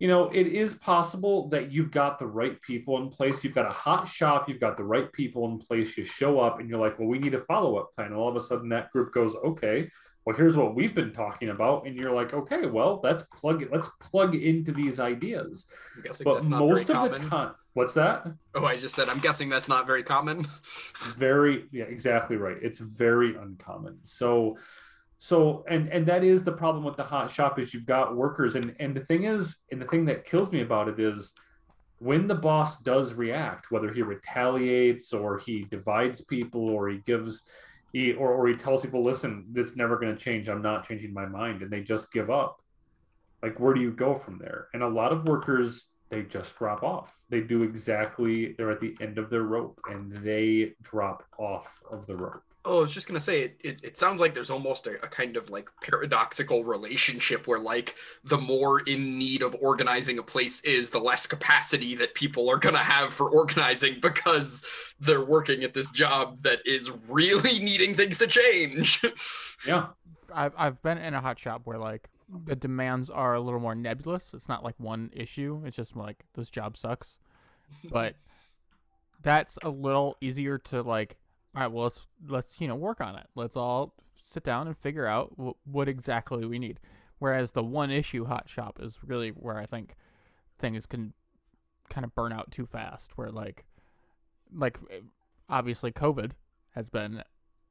You 0.01 0.09
know, 0.09 0.31
it 0.31 0.49
is 0.49 0.75
possible 0.75 1.49
that 1.51 1.71
you've 1.71 1.93
got 1.93 2.19
the 2.19 2.27
right 2.27 2.61
people 2.63 3.01
in 3.01 3.09
place. 3.09 3.45
You've 3.45 3.55
got 3.55 3.67
a 3.67 3.73
hot 3.73 4.09
shop, 4.09 4.49
you've 4.49 4.59
got 4.59 4.77
the 4.77 4.83
right 4.83 5.13
people 5.13 5.47
in 5.47 5.59
place. 5.59 5.97
You 5.97 6.05
show 6.05 6.41
up 6.41 6.59
and 6.59 6.69
you're 6.69 6.81
like, 6.81 6.99
well, 6.99 7.07
we 7.07 7.21
need 7.21 7.35
a 7.35 7.45
follow 7.45 7.77
up 7.77 7.95
plan. 7.95 8.13
All 8.13 8.29
of 8.29 8.35
a 8.35 8.41
sudden, 8.41 8.69
that 8.71 8.91
group 8.91 9.15
goes, 9.15 9.37
okay, 9.45 9.89
well 10.31 10.37
here's 10.37 10.57
what 10.57 10.77
we've 10.77 10.95
been 10.95 11.13
talking 11.13 11.49
about 11.49 11.87
and 11.87 11.97
you're 11.97 12.13
like 12.13 12.33
okay 12.33 12.67
well 12.67 13.01
let's 13.03 13.25
plug 13.35 13.63
it 13.63 13.73
let's 13.73 13.89
plug 13.99 14.37
into 14.37 14.71
these 14.71 15.01
ideas. 15.01 15.67
But 16.23 16.45
most 16.45 16.83
of 16.83 16.87
common. 16.89 17.23
the 17.23 17.29
time 17.29 17.55
what's 17.75 17.95
that? 17.95 18.29
Oh 18.55 18.65
i 18.65 18.77
just 18.77 18.95
said 18.95 19.09
i'm 19.09 19.19
guessing 19.19 19.49
that's 19.49 19.67
not 19.67 19.87
very 19.87 20.05
common. 20.05 20.47
Very 21.17 21.65
yeah 21.73 21.85
exactly 21.85 22.37
right. 22.37 22.57
It's 22.63 22.79
very 22.79 23.35
uncommon. 23.37 23.99
So 24.05 24.57
so 25.19 25.65
and 25.69 25.89
and 25.89 26.07
that 26.07 26.23
is 26.23 26.45
the 26.45 26.53
problem 26.53 26.85
with 26.85 26.97
the 26.97 27.03
hot 27.03 27.29
shop 27.29 27.59
is 27.59 27.75
you've 27.75 27.87
got 27.87 28.15
workers 28.15 28.55
and 28.55 28.75
and 28.79 28.95
the 28.95 29.01
thing 29.01 29.25
is 29.25 29.57
and 29.73 29.83
the 29.83 29.87
thing 29.87 30.05
that 30.05 30.25
kills 30.25 30.53
me 30.53 30.63
about 30.63 30.89
it 30.89 31.01
is 31.01 31.33
when 31.99 32.29
the 32.29 32.35
boss 32.35 32.81
does 32.83 33.15
react 33.15 33.71
whether 33.71 33.93
he 33.93 34.03
retaliates 34.03 35.13
or 35.13 35.39
he 35.39 35.65
divides 35.71 36.21
people 36.23 36.69
or 36.69 36.89
he 36.89 36.99
gives 36.99 37.45
he 37.93 38.13
or, 38.13 38.33
or 38.33 38.49
he 38.49 38.55
tells 38.55 38.83
people 38.83 39.03
listen 39.03 39.47
it's 39.55 39.77
never 39.77 39.99
going 39.99 40.17
to 40.17 40.23
change. 40.23 40.49
I'm 40.49 40.63
not 40.63 40.87
changing 40.87 41.13
my 41.13 41.27
mind 41.27 41.63
and 41.63 41.71
they 41.71 41.83
just 41.83 42.13
give 42.13 42.31
up. 42.31 42.61
Like 43.43 43.59
where 43.59 43.75
do 43.75 43.81
you 43.81 43.93
go 43.93 44.15
from 44.15 44.39
there? 44.39 44.69
And 44.75 44.83
a 44.83 44.89
lot 44.89 45.13
of 45.13 45.27
workers 45.27 45.87
they 46.11 46.23
just 46.23 46.57
drop 46.59 46.83
off. 46.83 47.17
They 47.29 47.41
do 47.41 47.63
exactly 47.63 48.55
they're 48.57 48.71
at 48.71 48.81
the 48.81 48.97
end 49.01 49.19
of 49.19 49.31
their 49.31 49.43
rope 49.43 49.81
and 49.89 50.13
they 50.19 50.73
drop 50.83 51.25
off 51.39 51.81
of 51.91 52.07
the 52.07 52.17
rope 52.17 52.43
Oh, 52.65 52.79
I 52.79 52.81
was 52.83 52.93
just 52.93 53.07
gonna 53.07 53.21
say 53.21 53.43
it, 53.43 53.61
it, 53.65 53.81
it 53.83 53.97
sounds 53.97 54.21
like 54.21 54.35
there's 54.35 54.51
almost 54.51 54.87
a, 54.87 55.03
a, 55.03 55.09
kind 55.09 55.39
of 55.39 55.49
like 55.49 55.69
paradoxical 55.83 56.63
relationship 56.63 57.47
where 57.47 57.59
like 57.59 57.95
the 58.25 58.37
more 58.37 58.81
in 58.81 59.19
need 59.19 59.41
of 59.41 59.57
organizing 59.63 60.19
a 60.19 60.23
place 60.23 60.61
is, 60.61 60.91
the 60.91 60.99
less 60.99 61.27
capacity 61.27 61.95
that 61.97 62.15
people 62.15 62.51
are 62.51 62.59
gonna 62.59 62.85
have 62.85 63.15
for 63.15 63.31
organizing 63.31 63.97
because 64.03 64.63
they're 65.01 65.25
working 65.25 65.65
at 65.65 65.73
this 65.73 65.91
job 65.91 66.43
that 66.43 66.59
is 66.67 66.91
really 67.09 67.59
needing 67.61 67.97
things 67.97 68.19
to 68.19 68.27
change. 68.27 69.03
yeah. 69.67 69.87
I've 70.33 70.53
I've 70.57 70.83
been 70.83 70.99
in 70.99 71.15
a 71.15 71.21
hot 71.21 71.39
shop 71.39 71.63
where 71.65 71.79
like 71.79 72.11
the 72.45 72.57
demands 72.57 73.11
are 73.11 73.35
a 73.35 73.41
little 73.41 73.61
more 73.61 73.75
nebulous. 73.75 74.35
It's 74.35 74.49
not 74.49 74.63
like 74.63 74.75
one 74.79 75.11
issue. 75.13 75.63
It's 75.65 75.77
just 75.77 75.97
like 75.97 76.25
this 76.35 76.51
job 76.51 76.77
sucks. 76.77 77.19
But 77.91 78.15
that's 79.23 79.59
a 79.63 79.69
little 79.69 80.17
easier 80.21 80.59
to 80.59 80.83
like 80.83 81.17
all 81.55 81.63
right, 81.63 81.73
well 81.73 81.85
let's 81.85 82.07
let's 82.29 82.61
you 82.61 82.69
know 82.69 82.77
work 82.77 83.01
on 83.01 83.17
it. 83.17 83.27
Let's 83.35 83.57
all 83.57 83.95
sit 84.23 84.45
down 84.45 84.67
and 84.67 84.77
figure 84.77 85.07
out 85.07 85.37
w- 85.37 85.55
what 85.65 85.89
exactly 85.89 86.47
we 86.47 86.59
need. 86.59 86.79
Whereas 87.19 87.53
the 87.53 87.63
one 87.63 87.91
issue 87.91 88.25
hot 88.25 88.49
shop 88.49 88.79
is 88.81 88.99
really 89.05 89.31
where 89.31 89.59
I 89.59 89.67
think 89.67 89.97
things 90.59 90.87
can 90.87 91.13
kind 91.89 92.05
of 92.05 92.15
burn 92.15 92.33
out 92.33 92.51
too 92.51 92.67
fast. 92.67 93.17
Where 93.17 93.31
like 93.31 93.65
like 94.55 94.79
obviously 95.49 95.93
COVID 95.93 96.33
has 96.75 96.89
been 96.89 97.23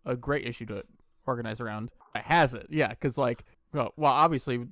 a 0.05 0.15
great 0.15 0.45
issue 0.45 0.65
to 0.67 0.83
organize 1.25 1.61
around. 1.61 1.89
It 2.15 2.23
has 2.23 2.53
it, 2.53 2.67
yeah, 2.69 2.89
because 2.89 3.17
like 3.17 3.43
well, 3.73 3.93
well, 3.95 4.11
obviously 4.11 4.67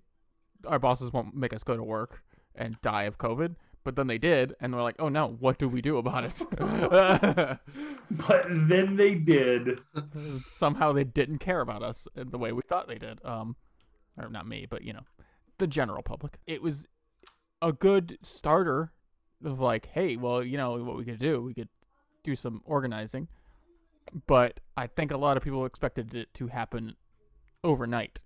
our 0.66 0.80
bosses 0.80 1.14
won't 1.14 1.36
make 1.36 1.54
us 1.54 1.64
go 1.64 1.78
to 1.78 1.84
work 1.84 2.24
and 2.56 2.80
die 2.82 3.04
of 3.04 3.18
COVID, 3.18 3.56
but 3.88 3.96
then 3.96 4.08
they 4.08 4.18
did, 4.18 4.54
and 4.60 4.74
they're 4.74 4.82
like, 4.82 4.98
"Oh 5.00 5.08
no, 5.08 5.38
what 5.40 5.58
do 5.58 5.70
we 5.70 5.82
do 5.82 5.98
about 5.98 6.26
it?" 6.26 6.44
but 8.12 8.46
then 8.50 8.98
they 8.98 9.16
did. 9.16 9.80
Somehow 10.46 10.92
they 10.92 11.06
didn't 11.06 11.38
care 11.38 11.62
about 11.62 11.84
us 11.84 12.06
the 12.14 12.38
way 12.38 12.52
we 12.52 12.64
thought 12.64 12.90
they 12.90 12.98
did. 12.98 13.24
Um, 13.24 13.56
or 14.18 14.28
not 14.28 14.46
me, 14.46 14.68
but 14.70 14.82
you 14.82 14.92
know, 14.92 15.06
the 15.58 15.68
general 15.68 16.04
public. 16.04 16.38
It 16.46 16.62
was 16.62 16.86
a 17.62 17.72
good 17.72 18.18
starter 18.22 18.92
of 19.42 19.62
like, 19.62 19.86
hey, 19.86 20.18
well, 20.18 20.44
you 20.44 20.58
know 20.58 20.84
what 20.84 20.98
we 20.98 21.06
could 21.06 21.18
do? 21.18 21.42
We 21.42 21.54
could 21.54 21.70
do 22.26 22.36
some 22.36 22.62
organizing. 22.66 23.30
But 24.26 24.60
I 24.76 24.88
think 24.88 25.12
a 25.12 25.18
lot 25.18 25.38
of 25.38 25.44
people 25.44 25.66
expected 25.66 26.14
it 26.14 26.34
to 26.34 26.48
happen 26.48 26.98
overnight 27.64 28.20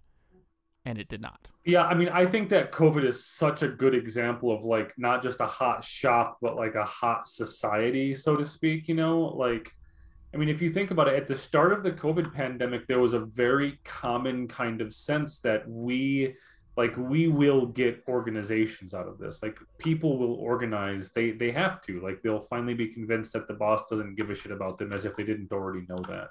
and 0.86 0.98
it 0.98 1.08
did 1.10 1.22
not. 1.22 1.48
Yeah, 1.66 1.84
I 1.84 1.94
mean, 1.94 2.10
I 2.10 2.26
think 2.26 2.50
that 2.50 2.72
COVID 2.72 3.06
is 3.06 3.26
such 3.26 3.62
a 3.62 3.68
good 3.68 3.94
example 3.94 4.52
of 4.52 4.64
like 4.64 4.94
not 4.98 5.22
just 5.22 5.40
a 5.40 5.46
hot 5.46 5.84
shop, 5.84 6.38
but 6.42 6.56
like 6.56 6.76
a 6.76 6.86
hot 6.86 7.28
society, 7.28 8.16
so 8.16 8.36
to 8.36 8.46
speak. 8.46 8.88
You 8.88 8.96
know, 8.96 9.20
like, 9.20 9.72
I 10.34 10.38
mean, 10.38 10.50
if 10.50 10.62
you 10.62 10.74
think 10.74 10.92
about 10.92 11.08
it, 11.08 11.16
at 11.16 11.28
the 11.28 11.36
start 11.36 11.72
of 11.72 11.84
the 11.84 11.92
COVID 11.92 12.34
pandemic, 12.34 12.88
there 12.88 13.00
was 13.00 13.14
a 13.14 13.20
very 13.20 13.80
common 13.84 14.48
kind 14.48 14.82
of 14.82 14.94
sense 14.94 15.40
that 15.40 15.68
we 15.70 16.36
like 16.78 16.96
we 16.98 17.28
will 17.28 17.66
get 17.66 18.02
organizations 18.08 18.94
out 18.94 19.08
of 19.08 19.18
this 19.18 19.44
like 19.44 19.58
people 19.78 20.18
will 20.18 20.36
organize 20.36 21.12
they 21.12 21.32
they 21.32 21.52
have 21.52 21.82
to 21.82 22.00
like 22.00 22.22
they'll 22.22 22.40
finally 22.40 22.74
be 22.74 22.88
convinced 22.88 23.34
that 23.34 23.48
the 23.48 23.54
boss 23.54 23.82
doesn't 23.90 24.16
give 24.16 24.30
a 24.30 24.36
shit 24.36 24.52
about 24.52 24.78
them 24.78 24.94
as 24.94 25.04
if 25.04 25.16
they 25.16 25.24
didn't 25.24 25.52
already 25.52 25.86
know 25.90 26.00
that 26.08 26.30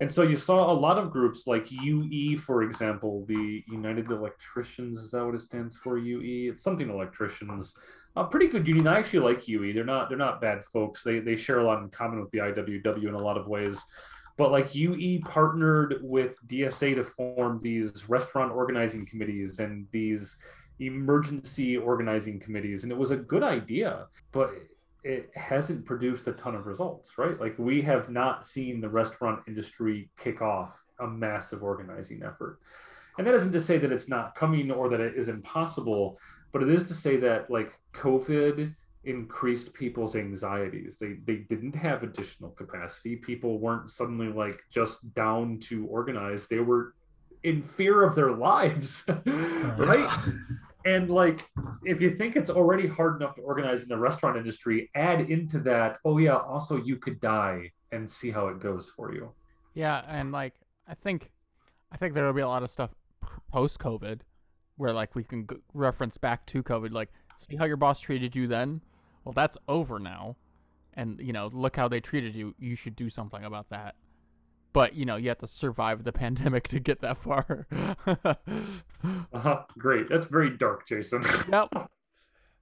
and 0.00 0.10
so 0.10 0.22
you 0.22 0.36
saw 0.36 0.72
a 0.72 0.74
lot 0.74 0.98
of 0.98 1.10
groups 1.10 1.46
like 1.46 1.70
ue 1.70 2.36
for 2.36 2.62
example 2.62 3.24
the 3.26 3.62
united 3.68 4.10
electricians 4.10 4.98
is 4.98 5.10
that 5.12 5.24
what 5.24 5.34
it 5.34 5.40
stands 5.40 5.76
for 5.76 5.98
ue 5.98 6.50
it's 6.50 6.62
something 6.62 6.90
electricians. 6.90 7.74
A 8.16 8.24
pretty 8.24 8.46
good 8.46 8.66
union 8.66 8.86
i 8.86 8.98
actually 8.98 9.20
like 9.20 9.48
ue 9.48 9.72
they're 9.72 9.84
not 9.84 10.08
they're 10.08 10.18
not 10.18 10.40
bad 10.40 10.64
folks. 10.64 11.02
They 11.02 11.18
they 11.18 11.36
share 11.36 11.58
a 11.58 11.64
lot 11.64 11.82
in 11.82 11.88
common 11.90 12.20
with 12.20 12.30
the 12.30 12.38
iww 12.38 13.08
in 13.08 13.14
a 13.14 13.18
lot 13.18 13.36
of 13.36 13.48
ways. 13.48 13.84
But 14.36 14.50
like 14.50 14.74
UE 14.74 15.20
partnered 15.24 16.00
with 16.02 16.36
DSA 16.48 16.96
to 16.96 17.04
form 17.04 17.60
these 17.62 18.08
restaurant 18.08 18.52
organizing 18.52 19.06
committees 19.06 19.60
and 19.60 19.86
these 19.92 20.36
emergency 20.80 21.76
organizing 21.76 22.40
committees, 22.40 22.82
and 22.82 22.90
it 22.90 22.98
was 22.98 23.12
a 23.12 23.16
good 23.16 23.44
idea, 23.44 24.06
but 24.32 24.54
it 25.04 25.30
hasn't 25.34 25.84
produced 25.84 26.26
a 26.26 26.32
ton 26.32 26.54
of 26.54 26.66
results, 26.66 27.18
right? 27.18 27.38
Like 27.38 27.54
we 27.58 27.82
have 27.82 28.08
not 28.08 28.46
seen 28.46 28.80
the 28.80 28.88
restaurant 28.88 29.42
industry 29.46 30.10
kick 30.18 30.40
off 30.40 30.72
a 30.98 31.06
massive 31.06 31.62
organizing 31.62 32.22
effort. 32.22 32.58
And 33.18 33.26
that 33.26 33.34
isn't 33.34 33.52
to 33.52 33.60
say 33.60 33.78
that 33.78 33.92
it's 33.92 34.08
not 34.08 34.34
coming 34.34 34.70
or 34.72 34.88
that 34.88 35.00
it 35.00 35.14
is 35.16 35.28
impossible, 35.28 36.18
but 36.52 36.62
it 36.62 36.70
is 36.70 36.88
to 36.88 36.94
say 36.94 37.16
that 37.18 37.50
like 37.50 37.72
COVID 37.92 38.74
increased 39.04 39.74
people's 39.74 40.16
anxieties. 40.16 40.96
They 40.98 41.18
they 41.26 41.44
didn't 41.50 41.74
have 41.74 42.02
additional 42.02 42.50
capacity. 42.50 43.16
People 43.16 43.58
weren't 43.58 43.90
suddenly 43.90 44.28
like 44.28 44.60
just 44.70 45.14
down 45.14 45.58
to 45.64 45.86
organize. 45.86 46.46
They 46.46 46.60
were 46.60 46.94
in 47.42 47.62
fear 47.62 48.02
of 48.02 48.14
their 48.14 48.32
lives, 48.36 49.04
right? 49.26 50.10
And 50.84 51.10
like 51.10 51.48
if 51.84 52.00
you 52.00 52.16
think 52.16 52.36
it's 52.36 52.50
already 52.50 52.86
hard 52.86 53.20
enough 53.20 53.34
to 53.36 53.42
organize 53.42 53.82
in 53.82 53.88
the 53.88 53.98
restaurant 53.98 54.36
industry, 54.36 54.90
add 54.94 55.30
into 55.30 55.58
that, 55.60 55.98
oh 56.04 56.18
yeah, 56.18 56.36
also 56.36 56.76
you 56.82 56.96
could 56.96 57.20
die 57.20 57.70
and 57.92 58.08
see 58.08 58.30
how 58.30 58.48
it 58.48 58.60
goes 58.60 58.90
for 58.94 59.14
you. 59.14 59.30
Yeah, 59.74 60.02
and 60.08 60.32
like 60.32 60.54
I 60.88 60.94
think 60.94 61.30
I 61.90 61.96
think 61.96 62.14
there 62.14 62.26
will 62.26 62.32
be 62.32 62.42
a 62.42 62.48
lot 62.48 62.62
of 62.62 62.70
stuff 62.70 62.90
post 63.50 63.78
COVID 63.78 64.20
where 64.76 64.92
like 64.92 65.14
we 65.14 65.24
can 65.24 65.46
reference 65.72 66.18
back 66.18 66.44
to 66.46 66.62
COVID 66.62 66.92
like 66.92 67.10
see 67.38 67.56
how 67.56 67.64
your 67.64 67.76
boss 67.76 68.00
treated 68.00 68.36
you 68.36 68.46
then 68.46 68.80
well, 69.24 69.32
that's 69.32 69.56
over 69.68 69.98
now. 69.98 70.36
And, 70.94 71.18
you 71.20 71.32
know, 71.32 71.50
look 71.52 71.76
how 71.76 71.88
they 71.88 72.00
treated 72.00 72.34
you. 72.34 72.54
You 72.58 72.76
should 72.76 72.94
do 72.94 73.10
something 73.10 73.44
about 73.44 73.70
that. 73.70 73.96
But, 74.74 74.94
you 74.94 75.06
know, 75.06 75.16
you 75.16 75.30
have 75.30 75.38
to 75.38 75.46
survive 75.46 76.04
the 76.04 76.12
pandemic 76.24 76.68
to 76.68 76.80
get 76.80 77.00
that 77.00 77.16
far. 77.16 77.66
uh-huh. 77.96 79.62
Great. 79.78 80.08
That's 80.08 80.26
very 80.26 80.50
dark, 80.50 80.86
Jason. 80.86 81.24
yep. 81.50 81.70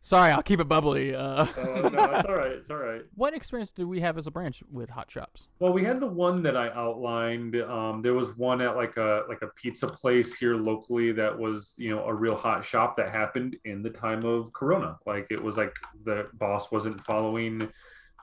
Sorry, 0.04 0.32
I'll 0.32 0.42
keep 0.42 0.58
it 0.58 0.66
bubbly. 0.66 1.14
Uh, 1.14 1.46
oh, 1.56 1.88
no, 1.88 2.04
it's 2.10 2.24
all 2.28 2.34
right. 2.34 2.50
It's 2.50 2.70
all 2.70 2.76
right. 2.76 3.02
What 3.14 3.34
experience 3.34 3.70
do 3.70 3.86
we 3.86 4.00
have 4.00 4.18
as 4.18 4.26
a 4.26 4.32
branch 4.32 4.60
with 4.68 4.90
hot 4.90 5.08
shops? 5.08 5.46
Well, 5.60 5.72
we 5.72 5.84
had 5.84 6.00
the 6.00 6.08
one 6.08 6.42
that 6.42 6.56
I 6.56 6.70
outlined. 6.70 7.54
Um, 7.62 8.02
there 8.02 8.12
was 8.12 8.36
one 8.36 8.60
at 8.60 8.74
like 8.74 8.96
a 8.96 9.22
like 9.28 9.42
a 9.42 9.46
pizza 9.54 9.86
place 9.86 10.34
here 10.34 10.56
locally 10.56 11.12
that 11.12 11.38
was 11.38 11.74
you 11.76 11.94
know 11.94 12.04
a 12.04 12.12
real 12.12 12.34
hot 12.34 12.64
shop 12.64 12.96
that 12.96 13.10
happened 13.10 13.54
in 13.64 13.80
the 13.80 13.90
time 13.90 14.24
of 14.24 14.52
Corona. 14.52 14.98
Like 15.06 15.28
it 15.30 15.40
was 15.40 15.56
like 15.56 15.72
the 16.04 16.26
boss 16.32 16.72
wasn't 16.72 17.00
following 17.06 17.70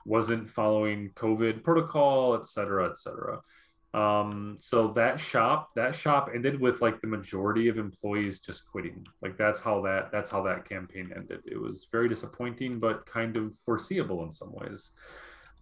wasn't 0.04 0.50
following 0.50 1.10
COVID 1.16 1.64
protocol, 1.64 2.34
et 2.34 2.46
cetera, 2.46 2.90
et 2.90 2.98
cetera. 2.98 3.40
Um, 3.92 4.56
so 4.60 4.92
that 4.94 5.18
shop, 5.18 5.70
that 5.74 5.94
shop 5.94 6.30
ended 6.32 6.60
with 6.60 6.80
like 6.80 7.00
the 7.00 7.08
majority 7.08 7.68
of 7.68 7.76
employees 7.76 8.38
just 8.38 8.64
quitting. 8.70 9.04
Like 9.20 9.36
that's 9.36 9.60
how 9.60 9.82
that 9.82 10.12
that's 10.12 10.30
how 10.30 10.42
that 10.44 10.68
campaign 10.68 11.12
ended. 11.14 11.40
It 11.44 11.60
was 11.60 11.88
very 11.90 12.08
disappointing, 12.08 12.78
but 12.78 13.04
kind 13.06 13.36
of 13.36 13.56
foreseeable 13.64 14.22
in 14.24 14.32
some 14.32 14.52
ways. 14.52 14.92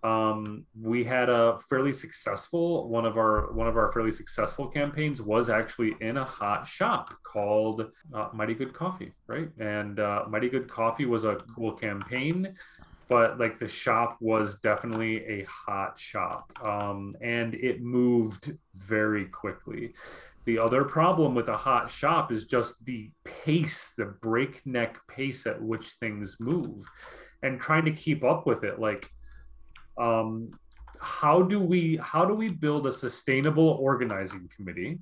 Um, 0.04 0.64
we 0.80 1.02
had 1.02 1.28
a 1.28 1.58
fairly 1.68 1.92
successful 1.92 2.88
one 2.88 3.04
of 3.04 3.16
our 3.16 3.52
one 3.52 3.66
of 3.66 3.76
our 3.76 3.90
fairly 3.92 4.12
successful 4.12 4.68
campaigns 4.68 5.20
was 5.20 5.49
actually 5.49 5.97
in 6.00 6.18
a 6.18 6.25
hot 6.25 6.68
shop 6.68 7.14
called 7.25 7.90
uh, 8.14 8.28
Mighty 8.32 8.54
Good 8.54 8.75
Coffee, 8.75 9.12
right? 9.26 9.49
And 9.58 9.99
uh, 9.99 10.25
Mighty 10.28 10.50
Good 10.50 10.70
Coffee 10.70 11.06
was 11.06 11.25
a 11.25 11.38
cool 11.54 11.73
campaign 11.73 12.54
but 13.08 13.38
like 13.38 13.58
the 13.58 13.68
shop 13.68 14.18
was 14.20 14.58
definitely 14.60 15.24
a 15.24 15.44
hot 15.44 15.98
shop 15.98 16.52
um, 16.62 17.16
and 17.22 17.54
it 17.54 17.80
moved 17.80 18.56
very 18.76 19.24
quickly. 19.26 19.94
The 20.44 20.58
other 20.58 20.84
problem 20.84 21.34
with 21.34 21.48
a 21.48 21.56
hot 21.56 21.90
shop 21.90 22.32
is 22.32 22.46
just 22.46 22.84
the 22.84 23.10
pace 23.24 23.92
the 23.96 24.06
breakneck 24.06 24.98
pace 25.08 25.46
at 25.46 25.60
which 25.60 25.88
things 26.00 26.36
move 26.38 26.86
and 27.42 27.60
trying 27.60 27.84
to 27.84 27.92
keep 27.92 28.24
up 28.24 28.46
with 28.46 28.64
it. 28.64 28.78
Like 28.78 29.10
um, 29.98 30.50
how 31.00 31.42
do 31.42 31.60
we 31.60 31.98
how 32.02 32.24
do 32.24 32.34
we 32.34 32.48
build 32.48 32.86
a 32.86 32.92
sustainable 32.92 33.78
organizing 33.80 34.48
committee 34.54 34.98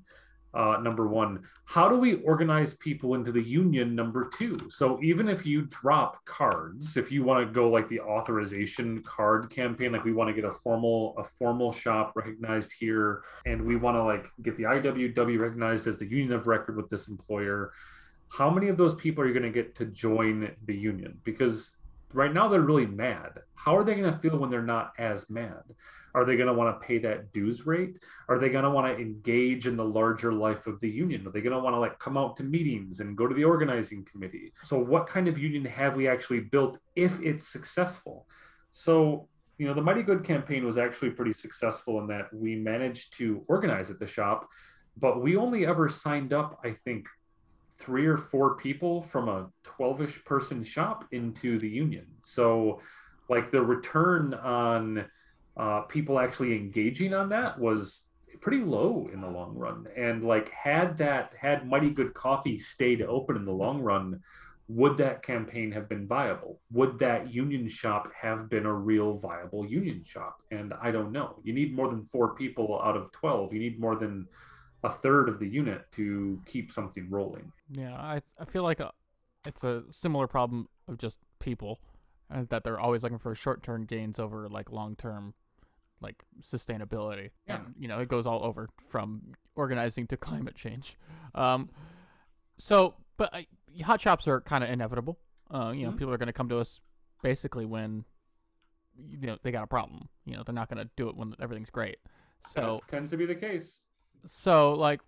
uh, 0.56 0.78
number 0.80 1.06
one. 1.06 1.42
How 1.66 1.88
do 1.88 1.96
we 1.96 2.14
organize 2.22 2.74
people 2.74 3.14
into 3.14 3.30
the 3.30 3.42
union? 3.42 3.94
Number 3.94 4.30
two. 4.36 4.58
So 4.70 4.98
even 5.02 5.28
if 5.28 5.44
you 5.44 5.62
drop 5.62 6.24
cards, 6.24 6.96
if 6.96 7.12
you 7.12 7.22
want 7.22 7.46
to 7.46 7.52
go 7.52 7.68
like 7.68 7.88
the 7.88 8.00
authorization 8.00 9.02
card 9.02 9.50
campaign, 9.50 9.92
like 9.92 10.04
we 10.04 10.12
want 10.12 10.28
to 10.28 10.34
get 10.34 10.44
a 10.44 10.52
formal 10.52 11.14
a 11.18 11.24
formal 11.24 11.72
shop 11.72 12.12
recognized 12.16 12.72
here, 12.78 13.22
and 13.44 13.60
we 13.62 13.76
want 13.76 13.96
to 13.96 14.02
like 14.02 14.26
get 14.42 14.56
the 14.56 14.64
IWW 14.64 15.38
recognized 15.38 15.86
as 15.86 15.98
the 15.98 16.06
union 16.06 16.32
of 16.32 16.46
record 16.46 16.76
with 16.76 16.88
this 16.88 17.08
employer. 17.08 17.72
How 18.28 18.50
many 18.50 18.68
of 18.68 18.76
those 18.76 18.94
people 18.94 19.22
are 19.22 19.28
you 19.28 19.34
going 19.34 19.44
to 19.44 19.50
get 19.50 19.76
to 19.76 19.86
join 19.86 20.50
the 20.64 20.74
union? 20.74 21.20
Because 21.24 21.75
right 22.12 22.32
now 22.32 22.48
they're 22.48 22.60
really 22.60 22.86
mad. 22.86 23.40
How 23.54 23.76
are 23.76 23.84
they 23.84 23.94
going 23.94 24.12
to 24.12 24.18
feel 24.18 24.38
when 24.38 24.50
they're 24.50 24.62
not 24.62 24.92
as 24.98 25.28
mad? 25.28 25.62
Are 26.14 26.24
they 26.24 26.36
going 26.36 26.46
to 26.46 26.54
want 26.54 26.80
to 26.80 26.86
pay 26.86 26.98
that 26.98 27.32
dues 27.32 27.66
rate? 27.66 27.96
Are 28.28 28.38
they 28.38 28.48
going 28.48 28.64
to 28.64 28.70
want 28.70 28.86
to 28.86 29.02
engage 29.02 29.66
in 29.66 29.76
the 29.76 29.84
larger 29.84 30.32
life 30.32 30.66
of 30.66 30.80
the 30.80 30.88
union? 30.88 31.26
Are 31.26 31.30
they 31.30 31.42
going 31.42 31.52
to 31.52 31.62
want 31.62 31.74
to 31.74 31.80
like 31.80 31.98
come 31.98 32.16
out 32.16 32.36
to 32.38 32.42
meetings 32.42 33.00
and 33.00 33.16
go 33.16 33.26
to 33.26 33.34
the 33.34 33.44
organizing 33.44 34.06
committee? 34.10 34.52
So 34.64 34.78
what 34.78 35.06
kind 35.06 35.28
of 35.28 35.38
union 35.38 35.64
have 35.66 35.94
we 35.94 36.08
actually 36.08 36.40
built 36.40 36.78
if 36.94 37.20
it's 37.20 37.48
successful? 37.48 38.26
So 38.72 39.28
you 39.58 39.66
know 39.66 39.74
the 39.74 39.82
mighty 39.82 40.02
good 40.02 40.24
campaign 40.24 40.64
was 40.64 40.78
actually 40.78 41.10
pretty 41.10 41.32
successful 41.32 42.00
in 42.00 42.06
that 42.08 42.32
we 42.32 42.56
managed 42.56 43.16
to 43.18 43.42
organize 43.48 43.90
at 43.90 43.98
the 43.98 44.06
shop 44.06 44.48
but 44.98 45.22
we 45.22 45.36
only 45.36 45.66
ever 45.66 45.88
signed 45.88 46.32
up 46.32 46.60
i 46.64 46.70
think 46.70 47.06
three 47.78 48.06
or 48.06 48.16
four 48.16 48.56
people 48.56 49.02
from 49.02 49.28
a 49.28 49.48
12ish 49.64 50.24
person 50.24 50.64
shop 50.64 51.04
into 51.12 51.58
the 51.58 51.68
union 51.68 52.06
so 52.22 52.80
like 53.28 53.50
the 53.50 53.60
return 53.60 54.34
on 54.34 55.04
uh, 55.56 55.80
people 55.82 56.18
actually 56.18 56.54
engaging 56.54 57.14
on 57.14 57.28
that 57.28 57.58
was 57.58 58.06
pretty 58.40 58.62
low 58.62 59.08
in 59.12 59.20
the 59.20 59.28
long 59.28 59.56
run. 59.56 59.86
And 59.96 60.24
like, 60.24 60.50
had 60.50 60.98
that 60.98 61.32
had 61.38 61.68
Mighty 61.68 61.90
Good 61.90 62.14
Coffee 62.14 62.58
stayed 62.58 63.02
open 63.02 63.36
in 63.36 63.44
the 63.44 63.52
long 63.52 63.80
run, 63.80 64.20
would 64.68 64.96
that 64.98 65.22
campaign 65.22 65.70
have 65.72 65.88
been 65.88 66.06
viable? 66.06 66.60
Would 66.72 66.98
that 66.98 67.32
union 67.32 67.68
shop 67.68 68.10
have 68.20 68.50
been 68.50 68.66
a 68.66 68.72
real 68.72 69.18
viable 69.18 69.64
union 69.66 70.02
shop? 70.04 70.42
And 70.50 70.74
I 70.82 70.90
don't 70.90 71.12
know. 71.12 71.36
You 71.44 71.52
need 71.52 71.74
more 71.74 71.88
than 71.88 72.04
four 72.04 72.34
people 72.34 72.80
out 72.82 72.96
of 72.96 73.12
12. 73.12 73.52
You 73.52 73.60
need 73.60 73.80
more 73.80 73.96
than 73.96 74.26
a 74.84 74.90
third 74.90 75.28
of 75.28 75.38
the 75.38 75.46
unit 75.46 75.90
to 75.92 76.40
keep 76.46 76.72
something 76.72 77.08
rolling. 77.10 77.52
Yeah, 77.70 77.94
I, 77.94 78.20
I 78.38 78.44
feel 78.44 78.62
like 78.62 78.80
a, 78.80 78.88
uh, 78.88 78.90
it's 79.46 79.64
a 79.64 79.84
similar 79.90 80.26
problem 80.26 80.68
of 80.88 80.98
just 80.98 81.18
people 81.38 81.80
uh, 82.30 82.44
that 82.48 82.64
they're 82.64 82.80
always 82.80 83.02
looking 83.02 83.18
for 83.18 83.34
short 83.34 83.62
term 83.62 83.84
gains 83.84 84.18
over 84.18 84.48
like 84.48 84.72
long 84.72 84.96
term 84.96 85.34
like 86.00 86.16
sustainability 86.42 87.30
yeah. 87.46 87.56
and 87.56 87.74
you 87.78 87.88
know 87.88 88.00
it 88.00 88.08
goes 88.08 88.26
all 88.26 88.42
over 88.44 88.68
from 88.88 89.22
organizing 89.54 90.06
to 90.06 90.16
climate 90.16 90.54
change 90.54 90.96
um 91.34 91.70
so 92.58 92.94
but 93.16 93.32
uh, 93.32 93.40
hot 93.84 94.00
shops 94.00 94.28
are 94.28 94.40
kind 94.40 94.62
of 94.62 94.70
inevitable 94.70 95.18
uh 95.52 95.72
you 95.74 95.82
know 95.82 95.90
mm-hmm. 95.90 95.98
people 95.98 96.12
are 96.12 96.18
going 96.18 96.26
to 96.26 96.32
come 96.32 96.48
to 96.48 96.58
us 96.58 96.80
basically 97.22 97.64
when 97.64 98.04
you 98.96 99.26
know 99.26 99.38
they 99.42 99.50
got 99.50 99.62
a 99.62 99.66
problem 99.66 100.08
you 100.24 100.36
know 100.36 100.42
they're 100.44 100.54
not 100.54 100.68
going 100.68 100.82
to 100.82 100.90
do 100.96 101.08
it 101.08 101.16
when 101.16 101.34
everything's 101.40 101.70
great 101.70 101.98
so 102.48 102.80
that 102.80 102.90
tends 102.90 103.10
to 103.10 103.16
be 103.16 103.24
the 103.24 103.34
case 103.34 103.84
so 104.26 104.72
like 104.74 105.00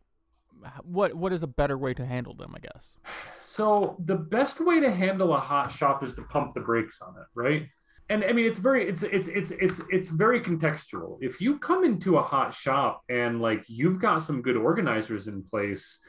what 0.82 1.14
what 1.14 1.32
is 1.32 1.42
a 1.42 1.46
better 1.46 1.78
way 1.78 1.94
to 1.94 2.04
handle 2.04 2.34
them 2.34 2.54
i 2.54 2.58
guess 2.58 2.96
so 3.42 3.96
the 4.06 4.14
best 4.14 4.60
way 4.60 4.80
to 4.80 4.90
handle 4.90 5.34
a 5.34 5.38
hot 5.38 5.70
shop 5.70 6.02
is 6.02 6.14
to 6.14 6.22
pump 6.22 6.54
the 6.54 6.60
brakes 6.60 7.00
on 7.00 7.14
it 7.16 7.26
right 7.34 7.68
and 8.10 8.24
I 8.24 8.32
mean 8.32 8.46
it's 8.46 8.58
very 8.58 8.88
it's 8.88 9.02
it's 9.02 9.28
it's 9.28 9.50
it's 9.50 9.80
it's 9.90 10.08
very 10.08 10.40
contextual. 10.40 11.18
If 11.20 11.40
you 11.40 11.58
come 11.58 11.84
into 11.84 12.16
a 12.16 12.22
hot 12.22 12.54
shop 12.54 13.02
and 13.08 13.40
like 13.40 13.64
you've 13.66 14.00
got 14.00 14.20
some 14.20 14.40
good 14.40 14.56
organizers 14.56 15.26
in 15.26 15.42
place, 15.42 16.00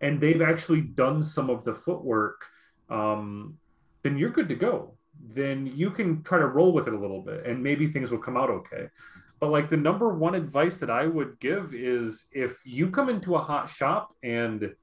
and 0.00 0.20
they've 0.20 0.42
actually 0.42 0.82
done 0.82 1.22
some 1.22 1.48
of 1.48 1.64
the 1.64 1.74
footwork, 1.74 2.44
um, 2.90 3.56
then 4.02 4.18
you're 4.18 4.30
good 4.30 4.48
to 4.48 4.54
go. 4.54 4.96
Then 5.30 5.66
you 5.66 5.90
can 5.90 6.22
try 6.22 6.38
to 6.38 6.46
roll 6.46 6.72
with 6.72 6.88
it 6.88 6.92
a 6.92 6.98
little 6.98 7.22
bit, 7.22 7.46
and 7.46 7.62
maybe 7.62 7.90
things 7.90 8.10
will 8.10 8.18
come 8.18 8.36
out 8.36 8.50
okay. 8.50 8.88
But 9.38 9.50
like 9.50 9.68
the 9.68 9.76
number 9.76 10.14
one 10.14 10.34
advice 10.34 10.78
that 10.78 10.90
I 10.90 11.06
would 11.06 11.38
give 11.40 11.74
is 11.74 12.26
if 12.32 12.64
you 12.64 12.90
come 12.90 13.08
into 13.10 13.34
a 13.34 13.40
hot 13.40 13.68
shop 13.68 14.14
and 14.22 14.74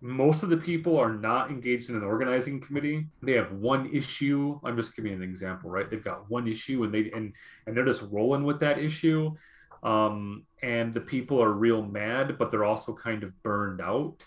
most 0.00 0.42
of 0.42 0.50
the 0.50 0.56
people 0.56 0.98
are 0.98 1.12
not 1.12 1.50
engaged 1.50 1.90
in 1.90 1.96
an 1.96 2.04
organizing 2.04 2.60
committee. 2.60 3.06
They 3.22 3.32
have 3.32 3.52
one 3.52 3.90
issue. 3.94 4.60
I'm 4.64 4.76
just 4.76 4.94
giving 4.94 5.14
an 5.14 5.22
example, 5.22 5.70
right? 5.70 5.90
They've 5.90 6.04
got 6.04 6.30
one 6.30 6.46
issue 6.46 6.84
and 6.84 6.92
they 6.92 7.10
and 7.12 7.32
and 7.66 7.76
they're 7.76 7.84
just 7.84 8.02
rolling 8.10 8.44
with 8.44 8.60
that 8.60 8.78
issue. 8.78 9.34
Um, 9.82 10.44
and 10.62 10.92
the 10.92 11.00
people 11.00 11.42
are 11.42 11.52
real 11.52 11.82
mad, 11.82 12.38
but 12.38 12.50
they're 12.50 12.64
also 12.64 12.94
kind 12.94 13.22
of 13.22 13.42
burned 13.42 13.80
out. 13.80 14.24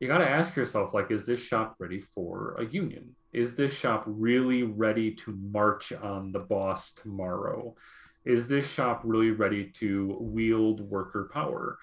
You 0.00 0.06
got 0.06 0.18
to 0.18 0.28
ask 0.28 0.54
yourself, 0.54 0.94
like, 0.94 1.10
is 1.10 1.24
this 1.24 1.40
shop 1.40 1.74
ready 1.78 2.00
for 2.00 2.54
a 2.58 2.64
union? 2.64 3.14
Is 3.32 3.54
this 3.54 3.72
shop 3.72 4.04
really 4.06 4.62
ready 4.62 5.14
to 5.16 5.32
march 5.32 5.92
on 5.92 6.32
the 6.32 6.38
boss 6.38 6.92
tomorrow? 6.92 7.74
Is 8.28 8.46
this 8.46 8.66
shop 8.66 9.00
really 9.04 9.30
ready 9.30 9.72
to 9.80 10.18
wield 10.20 10.82
worker 10.82 11.30
power? 11.32 11.78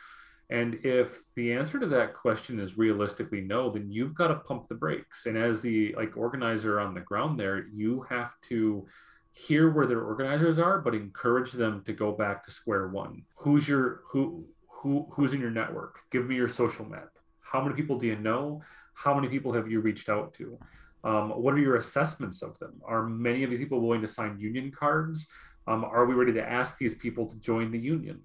And 0.52 0.76
if 0.84 1.24
the 1.36 1.54
answer 1.54 1.80
to 1.80 1.88
that 1.88 2.14
question 2.14 2.60
is 2.60 2.78
realistically 2.78 3.42
no, 3.42 3.72
then 3.72 3.92
you've 3.92 4.14
got 4.14 4.28
to 4.28 4.36
pump 4.36 4.68
the 4.70 4.76
brakes. 4.76 5.26
And 5.26 5.36
as 5.38 5.60
the 5.60 5.96
like 5.98 6.16
organizer 6.16 6.80
on 6.80 6.94
the 6.94 7.02
ground 7.02 7.40
there, 7.40 7.66
you 7.74 8.06
have 8.10 8.30
to 8.50 8.86
hear 9.34 9.72
where 9.72 9.88
their 9.88 10.04
organizers 10.04 10.60
are, 10.60 10.80
but 10.80 10.94
encourage 10.94 11.52
them 11.52 11.84
to 11.86 11.94
go 11.94 12.12
back 12.12 12.46
to 12.46 12.52
square 12.52 12.90
one. 12.90 13.24
Who's 13.36 13.68
your 13.68 14.02
who 14.08 14.46
who 14.70 15.08
who's 15.12 15.34
in 15.34 15.42
your 15.42 15.50
network? 15.50 15.98
Give 16.12 16.28
me 16.28 16.36
your 16.36 16.48
social 16.48 16.86
map. 16.86 17.10
How 17.42 17.60
many 17.60 17.76
people 17.76 17.98
do 17.98 18.06
you 18.06 18.18
know? 18.18 18.62
How 18.94 19.16
many 19.16 19.30
people 19.30 19.52
have 19.52 19.68
you 19.68 19.82
reached 19.82 20.10
out 20.10 20.32
to? 20.36 20.60
Um, 21.04 21.30
what 21.32 21.56
are 21.56 21.60
your 21.60 21.78
assessments 21.78 22.44
of 22.44 22.58
them? 22.60 22.82
Are 22.86 23.04
many 23.04 23.44
of 23.44 23.50
these 23.50 23.60
people 23.60 23.82
willing 23.82 24.02
to 24.02 24.08
sign 24.08 24.40
union 24.40 24.72
cards? 24.72 25.28
Um, 25.68 25.84
are 25.84 26.06
we 26.06 26.14
ready 26.14 26.34
to 26.34 26.48
ask 26.48 26.78
these 26.78 26.96
people 26.96 27.26
to 27.28 27.36
join 27.38 27.72
the 27.72 27.80
union? 27.80 28.22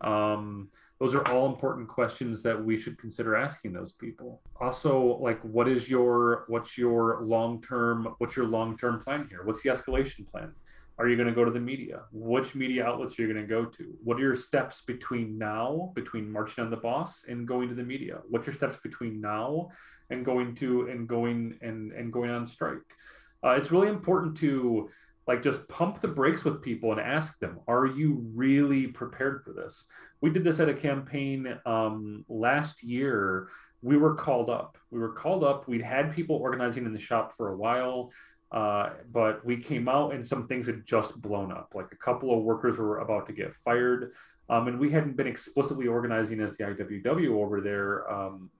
Um, 0.00 0.68
those 0.98 1.14
are 1.14 1.26
all 1.28 1.46
important 1.46 1.88
questions 1.88 2.42
that 2.42 2.62
we 2.62 2.76
should 2.76 2.98
consider 2.98 3.36
asking 3.36 3.72
those 3.72 3.92
people. 3.92 4.40
Also 4.60 5.18
like 5.20 5.40
what 5.42 5.68
is 5.68 5.88
your 5.88 6.44
what's 6.48 6.76
your 6.76 7.20
long 7.22 7.62
term 7.62 8.14
what's 8.18 8.36
your 8.36 8.46
long 8.46 8.76
term 8.76 9.00
plan 9.00 9.26
here? 9.28 9.44
What's 9.44 9.62
the 9.62 9.70
escalation 9.70 10.28
plan? 10.28 10.52
Are 10.98 11.06
you 11.06 11.14
going 11.14 11.28
to 11.28 11.34
go 11.34 11.44
to 11.44 11.52
the 11.52 11.60
media? 11.60 12.02
Which 12.10 12.56
media 12.56 12.84
outlets 12.84 13.16
are 13.16 13.22
you 13.22 13.32
going 13.32 13.46
to 13.46 13.48
go 13.48 13.64
to? 13.64 13.96
What 14.02 14.16
are 14.16 14.22
your 14.22 14.34
steps 14.34 14.82
between 14.82 15.38
now 15.38 15.92
between 15.94 16.30
marching 16.30 16.64
on 16.64 16.70
the 16.70 16.76
boss 16.76 17.24
and 17.28 17.46
going 17.46 17.68
to 17.68 17.74
the 17.76 17.84
media? 17.84 18.18
What's 18.28 18.48
your 18.48 18.56
steps 18.56 18.78
between 18.78 19.20
now 19.20 19.70
and 20.10 20.24
going 20.24 20.56
to 20.56 20.88
and 20.88 21.08
going 21.08 21.56
and 21.62 21.92
and 21.92 22.12
going 22.12 22.30
on 22.30 22.44
strike? 22.46 22.78
Uh, 23.44 23.50
it's 23.50 23.70
really 23.70 23.88
important 23.88 24.36
to 24.38 24.90
like 25.28 25.42
just 25.42 25.68
pump 25.68 26.00
the 26.00 26.08
brakes 26.08 26.42
with 26.42 26.62
people 26.62 26.90
and 26.90 27.00
ask 27.00 27.38
them 27.38 27.60
are 27.68 27.86
you 27.86 28.26
really 28.34 28.88
prepared 28.88 29.44
for 29.44 29.52
this 29.52 29.86
we 30.20 30.30
did 30.30 30.44
this 30.44 30.60
at 30.60 30.68
a 30.68 30.74
campaign 30.74 31.58
um, 31.64 32.24
last 32.28 32.82
year. 32.82 33.48
We 33.82 33.96
were 33.96 34.14
called 34.14 34.50
up. 34.50 34.76
We 34.90 34.98
were 34.98 35.12
called 35.12 35.44
up. 35.44 35.68
We'd 35.68 35.82
had 35.82 36.14
people 36.14 36.36
organizing 36.36 36.84
in 36.84 36.92
the 36.92 36.98
shop 36.98 37.34
for 37.36 37.50
a 37.50 37.56
while, 37.56 38.10
uh, 38.50 38.90
but 39.12 39.44
we 39.44 39.56
came 39.56 39.88
out 39.88 40.12
and 40.14 40.26
some 40.26 40.48
things 40.48 40.66
had 40.66 40.84
just 40.84 41.20
blown 41.22 41.52
up. 41.52 41.72
Like 41.74 41.92
a 41.92 41.96
couple 41.96 42.36
of 42.36 42.42
workers 42.42 42.78
were 42.78 42.98
about 42.98 43.26
to 43.28 43.32
get 43.32 43.52
fired, 43.64 44.12
um, 44.48 44.66
and 44.66 44.78
we 44.78 44.90
hadn't 44.90 45.16
been 45.16 45.28
explicitly 45.28 45.86
organizing 45.86 46.40
as 46.40 46.56
the 46.56 46.64
IWW 46.64 47.28
over 47.40 47.60
there 47.60 48.10
um, 48.10 48.50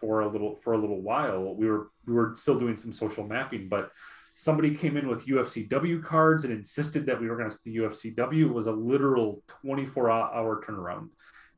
for 0.00 0.20
a 0.20 0.28
little 0.28 0.58
for 0.64 0.72
a 0.72 0.78
little 0.78 1.02
while. 1.02 1.54
We 1.54 1.66
were 1.66 1.90
we 2.06 2.14
were 2.14 2.34
still 2.38 2.58
doing 2.58 2.78
some 2.78 2.94
social 2.94 3.26
mapping, 3.26 3.68
but 3.68 3.90
somebody 4.34 4.74
came 4.74 4.96
in 4.96 5.08
with 5.08 5.26
UFCW 5.26 6.02
cards 6.02 6.44
and 6.44 6.52
insisted 6.52 7.06
that 7.06 7.20
we 7.20 7.28
were 7.28 7.36
going 7.36 7.50
organize 7.50 7.60
the 7.64 7.76
UFCW. 7.76 8.46
It 8.46 8.52
was 8.52 8.66
a 8.66 8.72
literal 8.72 9.42
24 9.48 10.10
hour 10.10 10.64
turnaround. 10.66 11.08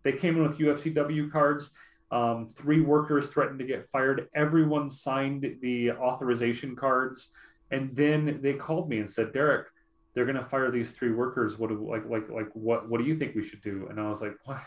They 0.03 0.13
came 0.13 0.37
in 0.37 0.43
with 0.43 0.59
UFCW 0.59 1.31
cards. 1.31 1.71
Um, 2.11 2.47
three 2.47 2.81
workers 2.81 3.31
threatened 3.31 3.59
to 3.61 3.65
get 3.65 3.89
fired. 3.91 4.29
Everyone 4.35 4.91
signed 4.91 5.57
the 5.63 5.93
authorization 5.93 6.77
cards, 6.77 7.31
and 7.71 7.95
then 7.97 8.39
they 8.43 8.53
called 8.55 8.89
me 8.89 8.99
and 8.99 9.11
said, 9.11 9.33
"Derek, 9.33 9.67
they're 10.13 10.27
going 10.27 10.37
to 10.37 10.45
fire 10.45 10.71
these 10.71 10.93
three 10.93 11.13
workers. 11.13 11.59
What 11.59 11.71
do 11.71 11.89
like 11.89 12.05
like 12.07 12.29
like 12.29 12.51
what 12.53 12.89
what 12.89 12.99
do 12.99 13.05
you 13.05 13.19
think 13.19 13.35
we 13.35 13.47
should 13.47 13.63
do?" 13.63 13.89
And 13.91 13.99
I 13.99 14.09
was 14.09 14.21
like, 14.21 14.37
"What?" 14.45 14.61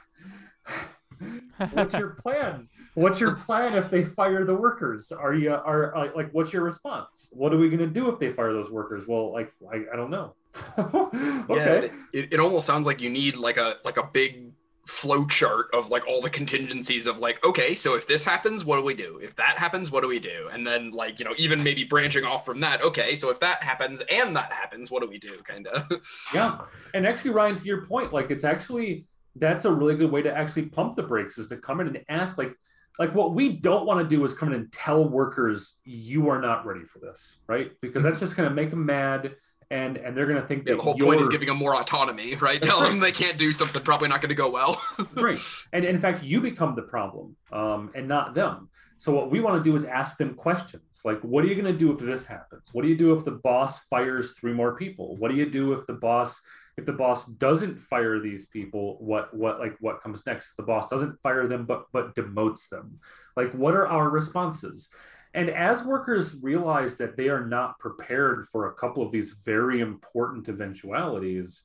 What's 1.71 1.93
your 1.93 2.09
plan? 2.09 2.67
What's 2.93 3.19
your 3.19 3.35
plan 3.35 3.75
if 3.75 3.91
they 3.91 4.03
fire 4.03 4.43
the 4.43 4.55
workers? 4.55 5.11
Are 5.11 5.33
you 5.33 5.53
are, 5.53 6.11
like 6.15 6.31
what's 6.31 6.51
your 6.51 6.63
response? 6.63 7.31
What 7.33 7.53
are 7.53 7.57
we 7.57 7.69
going 7.69 7.79
to 7.79 7.87
do 7.87 8.09
if 8.09 8.19
they 8.19 8.33
fire 8.33 8.53
those 8.53 8.71
workers? 8.71 9.03
Well, 9.07 9.31
like 9.31 9.53
I, 9.71 9.83
I 9.93 9.95
don't 9.95 10.09
know. 10.09 10.33
okay. 10.79 11.45
Yeah, 11.49 11.89
it, 12.13 12.33
it 12.33 12.39
almost 12.39 12.65
sounds 12.65 12.87
like 12.87 12.99
you 12.99 13.09
need 13.09 13.35
like 13.35 13.57
a 13.57 13.75
like 13.83 13.97
a 13.97 14.09
big 14.11 14.51
flow 14.87 15.25
chart 15.27 15.67
of 15.73 15.89
like 15.89 16.07
all 16.07 16.21
the 16.21 16.29
contingencies 16.29 17.07
of 17.07 17.17
like 17.17 17.43
okay 17.43 17.75
so 17.75 17.93
if 17.93 18.07
this 18.07 18.23
happens 18.23 18.63
what 18.63 18.77
do 18.77 18.83
we 18.83 18.93
do 18.93 19.19
if 19.21 19.35
that 19.35 19.57
happens 19.57 19.91
what 19.91 20.01
do 20.01 20.07
we 20.07 20.17
do 20.17 20.47
and 20.53 20.65
then 20.65 20.91
like 20.91 21.19
you 21.19 21.25
know 21.25 21.33
even 21.37 21.61
maybe 21.61 21.83
branching 21.83 22.23
off 22.23 22.45
from 22.45 22.61
that 22.61 22.81
okay 22.81 23.13
so 23.13 23.29
if 23.29 23.37
that 23.41 23.61
happens 23.61 24.01
and 24.09 24.33
that 24.33 24.51
happens 24.51 24.89
what 24.89 25.01
do 25.01 25.09
we 25.09 25.19
do 25.19 25.37
kind 25.43 25.67
of 25.67 25.91
yeah 26.33 26.59
and 26.93 27.05
actually 27.05 27.31
ryan 27.31 27.59
to 27.59 27.65
your 27.65 27.85
point 27.85 28.13
like 28.13 28.31
it's 28.31 28.45
actually 28.45 29.05
that's 29.39 29.65
a 29.65 29.71
really 29.71 29.95
good 29.95 30.11
way 30.11 30.21
to 30.21 30.35
actually 30.35 30.63
pump 30.63 30.95
the 30.95 31.03
brakes 31.03 31.37
is 31.37 31.47
to 31.47 31.57
come 31.57 31.79
in 31.79 31.87
and 31.87 31.99
ask 32.09 32.37
like 32.37 32.55
like 32.99 33.13
what 33.13 33.33
we 33.33 33.49
don't 33.57 33.85
want 33.85 33.99
to 33.99 34.15
do 34.15 34.23
is 34.25 34.33
come 34.33 34.49
in 34.49 34.55
and 34.55 34.71
tell 34.71 35.07
workers 35.07 35.77
you 35.83 36.29
are 36.29 36.41
not 36.41 36.65
ready 36.65 36.83
for 36.91 36.99
this 36.99 37.37
right? 37.47 37.71
Because 37.81 38.03
that's 38.03 38.19
just 38.19 38.35
going 38.35 38.49
to 38.49 38.55
make 38.55 38.69
them 38.69 38.85
mad 38.85 39.35
and 39.69 39.97
and 39.97 40.15
they're 40.15 40.25
going 40.25 40.41
to 40.41 40.47
think 40.47 40.65
yeah, 40.65 40.73
that 40.73 40.77
the 40.77 40.83
whole 40.83 40.97
point 40.97 41.21
is 41.21 41.29
giving 41.29 41.47
them 41.47 41.57
more 41.57 41.75
autonomy 41.75 42.35
right? 42.35 42.61
Tell 42.61 42.81
right. 42.81 42.89
them 42.89 42.99
they 42.99 43.11
can't 43.11 43.37
do 43.37 43.51
something 43.51 43.81
probably 43.83 44.07
not 44.07 44.21
going 44.21 44.29
to 44.29 44.35
go 44.35 44.49
well. 44.49 44.81
Right. 45.15 45.39
And 45.73 45.85
in 45.85 45.99
fact 45.99 46.23
you 46.23 46.41
become 46.41 46.75
the 46.75 46.83
problem 46.83 47.35
um, 47.51 47.91
and 47.95 48.07
not 48.07 48.33
them. 48.33 48.69
So 48.99 49.11
what 49.11 49.29
we 49.29 49.41
want 49.41 49.63
to 49.63 49.69
do 49.69 49.75
is 49.75 49.85
ask 49.85 50.17
them 50.17 50.33
questions 50.33 51.01
like 51.05 51.19
what 51.21 51.43
are 51.43 51.47
you 51.47 51.55
going 51.55 51.71
to 51.71 51.77
do 51.77 51.91
if 51.91 51.99
this 51.99 52.25
happens? 52.25 52.69
What 52.71 52.81
do 52.81 52.87
you 52.87 52.97
do 52.97 53.13
if 53.13 53.25
the 53.25 53.31
boss 53.31 53.79
fires 53.89 54.31
three 54.31 54.53
more 54.53 54.75
people? 54.75 55.15
What 55.17 55.29
do 55.29 55.37
you 55.37 55.49
do 55.49 55.73
if 55.73 55.85
the 55.85 55.93
boss 55.93 56.41
if 56.77 56.85
the 56.85 56.93
boss 56.93 57.25
doesn't 57.25 57.79
fire 57.79 58.19
these 58.19 58.45
people 58.45 58.97
what 58.99 59.35
what 59.35 59.59
like 59.59 59.75
what 59.79 60.01
comes 60.01 60.25
next? 60.25 60.55
The 60.55 60.63
boss 60.63 60.89
doesn't 60.89 61.19
fire 61.21 61.47
them 61.47 61.65
but 61.65 61.85
but 61.91 62.15
demotes 62.15 62.69
them. 62.69 62.99
Like 63.35 63.51
what 63.53 63.73
are 63.73 63.87
our 63.87 64.09
responses? 64.09 64.89
And 65.33 65.49
as 65.49 65.83
workers 65.83 66.35
realize 66.41 66.95
that 66.97 67.17
they 67.17 67.29
are 67.29 67.45
not 67.45 67.77
prepared 67.79 68.47
for 68.51 68.67
a 68.67 68.73
couple 68.73 69.03
of 69.03 69.11
these 69.11 69.35
very 69.43 69.81
important 69.81 70.47
eventualities 70.47 71.63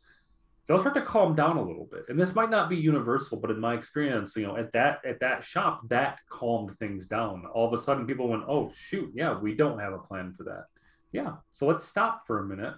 they'll 0.69 0.81
start 0.81 0.95
to 0.95 1.03
calm 1.03 1.35
down 1.35 1.57
a 1.57 1.63
little 1.63 1.89
bit. 1.91 2.05
And 2.09 2.19
this 2.19 2.37
might 2.37 2.49
not 2.49 2.71
be 2.71 2.77
universal 2.77 3.37
but 3.37 3.51
in 3.51 3.61
my 3.61 3.75
experience 3.75 4.35
you 4.35 4.47
know 4.47 4.57
at 4.57 4.73
that 4.73 5.05
at 5.05 5.21
that 5.21 5.45
shop 5.45 5.83
that 5.91 6.21
calmed 6.31 6.79
things 6.79 7.05
down. 7.07 7.45
All 7.53 7.67
of 7.67 7.79
a 7.79 7.83
sudden 7.83 8.07
people 8.07 8.29
went 8.29 8.45
oh 8.49 8.73
shoot 8.75 9.13
yeah 9.15 9.39
we 9.39 9.55
don't 9.55 9.79
have 9.79 9.93
a 9.93 9.99
plan 9.99 10.33
for 10.33 10.45
that. 10.45 10.65
Yeah 11.13 11.35
so 11.53 11.67
let's 11.67 11.85
stop 11.85 12.27
for 12.27 12.39
a 12.39 12.47
minute 12.47 12.77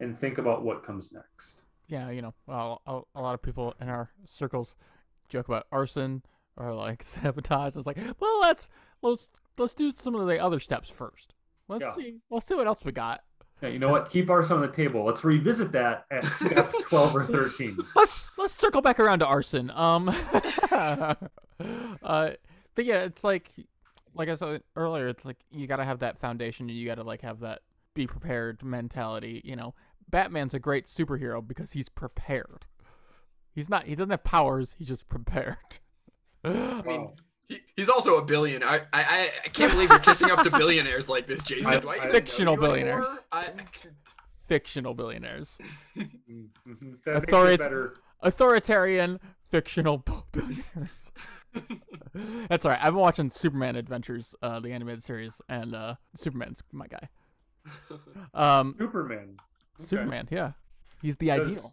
and 0.00 0.18
think 0.18 0.36
about 0.36 0.64
what 0.64 0.84
comes 0.84 1.12
next 1.12 1.61
yeah, 1.92 2.08
you 2.08 2.22
know, 2.22 2.32
well, 2.46 2.80
a, 2.86 3.00
a 3.14 3.20
lot 3.20 3.34
of 3.34 3.42
people 3.42 3.74
in 3.78 3.90
our 3.90 4.08
circles 4.24 4.76
joke 5.28 5.48
about 5.48 5.66
arson 5.70 6.22
or 6.56 6.72
like 6.72 7.02
sabotage. 7.02 7.76
It's 7.76 7.86
like, 7.86 7.98
well, 8.18 8.40
let's 8.40 8.68
let's 9.02 9.28
let's 9.58 9.74
do 9.74 9.92
some 9.94 10.14
of 10.14 10.26
the 10.26 10.38
other 10.38 10.58
steps 10.58 10.88
first. 10.88 11.34
Let's 11.68 11.84
yeah. 11.84 11.92
see. 11.92 12.14
Let's 12.30 12.46
see 12.46 12.54
what 12.54 12.66
else 12.66 12.82
we 12.82 12.92
got. 12.92 13.20
Yeah, 13.60 13.68
you 13.68 13.78
know 13.78 13.90
what? 13.90 14.08
Keep 14.10 14.30
arson 14.30 14.56
on 14.56 14.62
the 14.62 14.68
table. 14.68 15.04
Let's 15.04 15.22
revisit 15.22 15.70
that 15.72 16.06
at 16.10 16.24
step 16.40 16.72
twelve 16.88 17.14
or 17.14 17.26
thirteen. 17.26 17.76
Let's 17.94 18.30
let's 18.38 18.54
circle 18.54 18.80
back 18.80 18.98
around 18.98 19.18
to 19.18 19.26
arson. 19.26 19.70
Um, 19.70 20.08
uh, 20.72 21.14
but 22.00 22.84
yeah, 22.86 23.04
it's 23.04 23.22
like 23.22 23.50
like 24.14 24.30
I 24.30 24.34
said 24.34 24.62
earlier. 24.76 25.08
It's 25.08 25.26
like 25.26 25.36
you 25.50 25.66
got 25.66 25.76
to 25.76 25.84
have 25.84 25.98
that 25.98 26.18
foundation. 26.18 26.70
And 26.70 26.78
you 26.78 26.86
got 26.86 26.94
to 26.94 27.04
like 27.04 27.20
have 27.20 27.40
that 27.40 27.60
be 27.94 28.06
prepared 28.06 28.62
mentality. 28.62 29.42
You 29.44 29.56
know, 29.56 29.74
Batman's 30.12 30.54
a 30.54 30.60
great 30.60 30.86
superhero 30.86 31.44
because 31.44 31.72
he's 31.72 31.88
prepared. 31.88 32.66
He's 33.54 33.68
not. 33.68 33.86
He 33.86 33.96
doesn't 33.96 34.10
have 34.10 34.22
powers. 34.22 34.76
He's 34.78 34.86
just 34.86 35.08
prepared. 35.08 35.56
I 36.44 36.82
mean, 36.82 37.10
he, 37.48 37.58
he's 37.76 37.88
also 37.88 38.16
a 38.16 38.24
billion. 38.24 38.62
I, 38.62 38.82
I 38.92 39.30
I 39.44 39.48
can't 39.52 39.72
believe 39.72 39.90
you're 39.90 39.98
kissing 39.98 40.30
up 40.30 40.44
to 40.44 40.50
billionaires 40.50 41.08
like 41.08 41.26
this, 41.26 41.42
Jason. 41.42 41.66
I, 41.66 41.78
I, 41.78 42.10
fictional 42.12 42.56
billionaires. 42.56 43.08
fictional 44.46 44.94
billionaires. 44.94 45.58
Authori- 47.06 47.92
authoritarian 48.20 49.18
fictional 49.50 49.98
billionaires. 50.32 51.12
That's 52.48 52.64
all 52.64 52.70
right. 52.72 52.80
I've 52.82 52.92
been 52.92 53.00
watching 53.00 53.30
Superman 53.30 53.76
Adventures, 53.76 54.34
uh, 54.42 54.60
the 54.60 54.72
animated 54.72 55.02
series, 55.02 55.40
and 55.48 55.74
uh, 55.74 55.94
Superman's 56.16 56.62
my 56.72 56.86
guy. 56.86 57.08
Um, 58.34 58.74
Superman. 58.78 59.36
Superman, 59.78 60.28
yeah. 60.30 60.52
He's 61.00 61.16
the 61.16 61.30
ideal. 61.30 61.72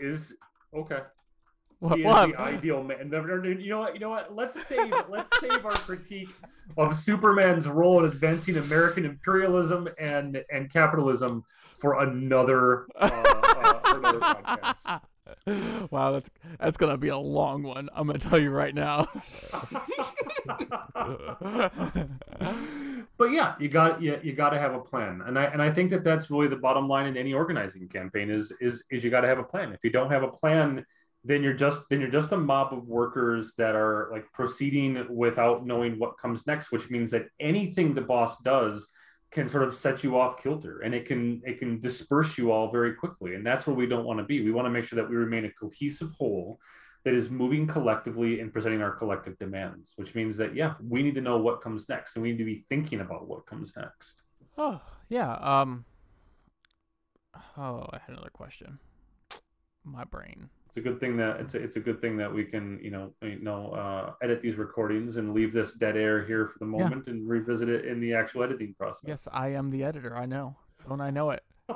Is 0.00 0.34
okay. 0.74 1.00
What, 1.78 1.98
he 1.98 2.04
is 2.04 2.06
what? 2.06 2.30
the 2.30 2.40
ideal 2.40 2.82
man. 2.82 3.10
You 3.12 3.68
know 3.68 3.80
what? 3.80 3.94
You 3.94 4.00
know 4.00 4.10
what? 4.10 4.34
Let's 4.34 4.66
save 4.66 4.92
let's 5.08 5.30
save 5.40 5.64
our 5.64 5.74
critique 5.74 6.30
of 6.78 6.96
Superman's 6.96 7.68
role 7.68 8.00
in 8.00 8.06
advancing 8.06 8.56
American 8.56 9.04
imperialism 9.04 9.88
and 9.98 10.42
and 10.50 10.72
capitalism 10.72 11.44
for 11.78 12.02
another 12.02 12.86
uh, 12.98 13.10
uh, 13.12 13.80
for 13.80 13.98
another 13.98 14.20
podcast. 14.20 15.00
Wow, 15.90 16.12
that's 16.12 16.30
that's 16.58 16.76
gonna 16.76 16.96
be 16.96 17.08
a 17.08 17.16
long 17.16 17.62
one. 17.62 17.88
I'm 17.94 18.06
gonna 18.06 18.18
tell 18.18 18.38
you 18.38 18.50
right 18.50 18.74
now. 18.74 19.08
but 23.16 23.26
yeah, 23.26 23.54
you 23.60 23.68
got 23.68 24.02
you, 24.02 24.18
you 24.22 24.32
got 24.32 24.50
to 24.50 24.58
have 24.58 24.74
a 24.74 24.80
plan, 24.80 25.22
and 25.26 25.38
I 25.38 25.44
and 25.44 25.62
I 25.62 25.72
think 25.72 25.90
that 25.90 26.04
that's 26.04 26.30
really 26.30 26.48
the 26.48 26.56
bottom 26.56 26.88
line 26.88 27.06
in 27.06 27.16
any 27.16 27.32
organizing 27.32 27.88
campaign 27.88 28.30
is 28.30 28.52
is 28.60 28.84
is 28.90 29.04
you 29.04 29.10
got 29.10 29.20
to 29.20 29.28
have 29.28 29.38
a 29.38 29.44
plan. 29.44 29.72
If 29.72 29.80
you 29.84 29.90
don't 29.90 30.10
have 30.10 30.22
a 30.22 30.28
plan, 30.28 30.84
then 31.24 31.42
you're 31.42 31.54
just 31.54 31.82
then 31.90 32.00
you're 32.00 32.10
just 32.10 32.32
a 32.32 32.36
mob 32.36 32.72
of 32.72 32.86
workers 32.86 33.54
that 33.58 33.74
are 33.74 34.08
like 34.12 34.30
proceeding 34.32 35.06
without 35.14 35.66
knowing 35.66 35.98
what 35.98 36.18
comes 36.18 36.46
next, 36.46 36.72
which 36.72 36.90
means 36.90 37.10
that 37.10 37.26
anything 37.40 37.94
the 37.94 38.00
boss 38.00 38.40
does 38.40 38.88
can 39.36 39.50
sort 39.50 39.64
of 39.64 39.74
set 39.74 40.02
you 40.02 40.18
off 40.18 40.42
kilter 40.42 40.80
and 40.80 40.94
it 40.94 41.04
can 41.04 41.42
it 41.44 41.58
can 41.58 41.78
disperse 41.78 42.38
you 42.38 42.50
all 42.50 42.70
very 42.72 42.94
quickly 42.94 43.34
and 43.34 43.44
that's 43.44 43.66
where 43.66 43.76
we 43.76 43.86
don't 43.86 44.06
want 44.06 44.18
to 44.18 44.24
be. 44.24 44.42
We 44.42 44.50
want 44.50 44.64
to 44.64 44.70
make 44.70 44.86
sure 44.86 44.96
that 44.96 45.10
we 45.10 45.14
remain 45.14 45.44
a 45.44 45.50
cohesive 45.50 46.10
whole 46.12 46.58
that 47.04 47.12
is 47.12 47.28
moving 47.28 47.66
collectively 47.66 48.40
and 48.40 48.50
presenting 48.50 48.80
our 48.80 48.92
collective 48.92 49.38
demands 49.38 49.92
which 49.96 50.14
means 50.14 50.38
that 50.38 50.56
yeah 50.56 50.72
we 50.82 51.02
need 51.02 51.14
to 51.14 51.20
know 51.20 51.36
what 51.36 51.60
comes 51.60 51.86
next 51.86 52.16
and 52.16 52.22
we 52.22 52.30
need 52.30 52.38
to 52.38 52.46
be 52.46 52.64
thinking 52.70 53.00
about 53.00 53.28
what 53.28 53.44
comes 53.44 53.74
next. 53.76 54.22
Oh 54.56 54.80
yeah 55.10 55.34
um 55.34 55.84
oh 57.58 57.86
i 57.92 57.98
had 57.98 58.14
another 58.14 58.30
question. 58.32 58.78
My 59.84 60.04
brain 60.04 60.48
it's 60.76 60.86
a 60.86 60.90
good 60.90 61.00
thing 61.00 61.16
that 61.16 61.40
it's 61.40 61.54
a, 61.54 61.58
it's 61.58 61.76
a 61.76 61.80
good 61.80 62.02
thing 62.02 62.18
that 62.18 62.32
we 62.32 62.44
can 62.44 62.78
you 62.82 62.90
know 62.90 63.10
you 63.22 63.38
know 63.40 63.70
uh, 63.70 64.12
edit 64.22 64.42
these 64.42 64.56
recordings 64.56 65.16
and 65.16 65.32
leave 65.32 65.54
this 65.54 65.72
dead 65.72 65.96
air 65.96 66.26
here 66.26 66.46
for 66.46 66.58
the 66.58 66.66
moment 66.66 67.04
yeah. 67.06 67.14
and 67.14 67.26
revisit 67.26 67.70
it 67.70 67.86
in 67.86 67.98
the 67.98 68.12
actual 68.12 68.42
editing 68.42 68.74
process. 68.74 69.04
Yes, 69.06 69.26
I 69.32 69.48
am 69.48 69.70
the 69.70 69.82
editor. 69.82 70.14
I 70.14 70.26
know. 70.26 70.54
Don't 70.86 71.00
I 71.00 71.08
know 71.08 71.30
it? 71.30 71.42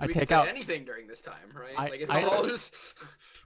I 0.00 0.08
take 0.08 0.32
out 0.32 0.48
anything 0.48 0.84
during 0.84 1.06
this 1.06 1.20
time, 1.20 1.48
right? 1.54 1.74
I, 1.78 1.90
like 1.90 2.00
it's 2.00 2.10
I, 2.10 2.24
all 2.24 2.44
just 2.44 2.74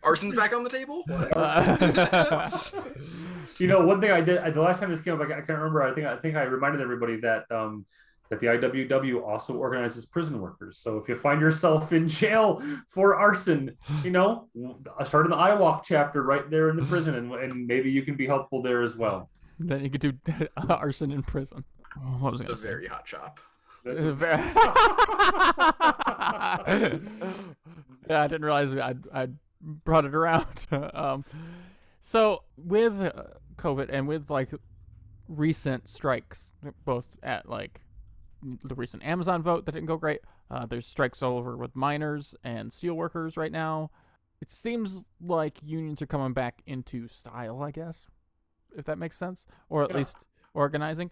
arson's 0.02 0.34
back 0.34 0.54
on 0.54 0.64
the 0.64 0.70
table. 0.70 1.04
you 3.58 3.66
know, 3.66 3.84
one 3.84 4.00
thing 4.00 4.10
I 4.10 4.22
did 4.22 4.54
the 4.54 4.62
last 4.62 4.80
time 4.80 4.90
this 4.90 5.02
came 5.02 5.14
up, 5.14 5.20
I, 5.20 5.24
I 5.24 5.42
can't 5.42 5.50
remember. 5.50 5.82
I 5.82 5.94
think 5.94 6.06
I 6.06 6.16
think 6.16 6.34
I 6.34 6.44
reminded 6.44 6.80
everybody 6.80 7.20
that 7.20 7.44
um, 7.50 7.84
that 8.30 8.40
the 8.40 8.46
IWW 8.46 9.26
also 9.26 9.54
organizes 9.54 10.04
prison 10.06 10.40
workers. 10.40 10.78
So 10.78 10.98
if 10.98 11.08
you 11.08 11.16
find 11.16 11.40
yourself 11.40 11.92
in 11.92 12.08
jail 12.08 12.62
for 12.88 13.16
arson, 13.16 13.76
you 14.04 14.10
know, 14.10 14.48
start 15.04 15.26
in 15.26 15.30
the 15.30 15.36
IWOC 15.36 15.82
chapter 15.84 16.22
right 16.22 16.48
there 16.50 16.70
in 16.70 16.76
the 16.76 16.84
prison, 16.84 17.14
and, 17.14 17.32
and 17.32 17.66
maybe 17.66 17.90
you 17.90 18.02
can 18.02 18.16
be 18.16 18.26
helpful 18.26 18.62
there 18.62 18.82
as 18.82 18.96
well. 18.96 19.30
Then 19.58 19.82
you 19.82 19.90
could 19.90 20.00
do 20.00 20.12
arson 20.68 21.10
in 21.10 21.22
prison. 21.22 21.64
What 22.20 22.32
was 22.32 22.40
a 22.42 22.54
very 22.54 22.86
hot 22.86 23.08
shop. 23.08 23.40
yeah, 23.84 23.94
I 28.10 28.26
didn't 28.26 28.44
realize 28.44 28.72
I 28.74 28.94
I 29.14 29.28
brought 29.60 30.04
it 30.04 30.14
around. 30.14 30.66
um, 30.94 31.24
so 32.02 32.42
with 32.56 33.00
uh, 33.00 33.12
COVID 33.56 33.88
and 33.90 34.06
with 34.06 34.30
like 34.30 34.50
recent 35.28 35.88
strikes, 35.88 36.50
both 36.84 37.06
at 37.22 37.48
like 37.48 37.80
the 38.64 38.74
recent 38.74 39.04
Amazon 39.04 39.42
vote 39.42 39.66
that 39.66 39.72
didn't 39.72 39.86
go 39.86 39.96
great. 39.96 40.20
Uh, 40.50 40.66
there's 40.66 40.86
strikes 40.86 41.22
all 41.22 41.38
over 41.38 41.56
with 41.56 41.74
miners 41.74 42.34
and 42.44 42.70
steelworkers 42.70 43.36
right 43.36 43.52
now. 43.52 43.90
It 44.40 44.50
seems 44.50 45.02
like 45.20 45.58
unions 45.62 46.00
are 46.00 46.06
coming 46.06 46.32
back 46.32 46.62
into 46.66 47.08
style, 47.08 47.62
I 47.62 47.70
guess, 47.70 48.06
if 48.76 48.84
that 48.86 48.98
makes 48.98 49.16
sense, 49.16 49.46
or 49.68 49.82
at 49.82 49.90
yeah. 49.90 49.96
least 49.96 50.16
organizing. 50.54 51.10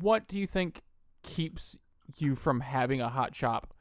What 0.00 0.28
do 0.28 0.38
you 0.38 0.46
think 0.46 0.82
keeps 1.22 1.78
you 2.16 2.34
from 2.34 2.60
having 2.60 3.00
a 3.00 3.08
hot 3.08 3.34
shop, 3.34 3.72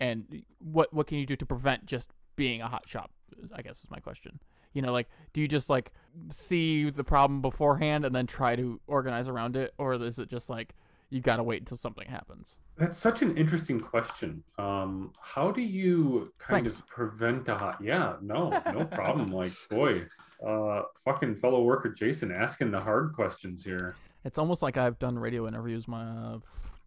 and 0.00 0.42
what 0.58 0.92
what 0.94 1.06
can 1.06 1.18
you 1.18 1.26
do 1.26 1.36
to 1.36 1.46
prevent 1.46 1.86
just 1.86 2.12
being 2.36 2.62
a 2.62 2.68
hot 2.68 2.88
shop? 2.88 3.10
I 3.52 3.62
guess 3.62 3.82
is 3.82 3.90
my 3.90 3.98
question. 3.98 4.38
You 4.72 4.82
know, 4.82 4.92
like, 4.92 5.08
do 5.32 5.40
you 5.40 5.48
just 5.48 5.68
like 5.68 5.92
see 6.30 6.90
the 6.90 7.04
problem 7.04 7.40
beforehand 7.40 8.04
and 8.04 8.14
then 8.14 8.26
try 8.26 8.54
to 8.54 8.80
organize 8.86 9.26
around 9.26 9.56
it, 9.56 9.74
or 9.78 9.94
is 9.94 10.18
it 10.18 10.28
just 10.28 10.48
like 10.48 10.74
you 11.10 11.20
got 11.20 11.36
to 11.36 11.42
wait 11.42 11.60
until 11.60 11.76
something 11.76 12.06
happens. 12.06 12.58
That's 12.76 12.98
such 12.98 13.22
an 13.22 13.36
interesting 13.36 13.80
question. 13.80 14.42
Um, 14.58 15.12
how 15.20 15.50
do 15.50 15.62
you 15.62 16.32
kind 16.38 16.64
Thanks. 16.64 16.80
of 16.80 16.86
prevent 16.88 17.48
a 17.48 17.56
hot? 17.56 17.78
Yeah, 17.82 18.16
no, 18.20 18.50
no 18.72 18.84
problem. 18.92 19.28
like, 19.32 19.52
boy, 19.70 20.06
uh, 20.46 20.82
fucking 21.04 21.36
fellow 21.36 21.62
worker 21.62 21.88
Jason 21.88 22.30
asking 22.30 22.70
the 22.70 22.80
hard 22.80 23.12
questions 23.14 23.64
here. 23.64 23.96
It's 24.24 24.38
almost 24.38 24.62
like 24.62 24.76
I've 24.76 24.98
done 24.98 25.18
radio 25.18 25.48
interviews 25.48 25.88
my 25.88 26.04
uh, 26.04 26.38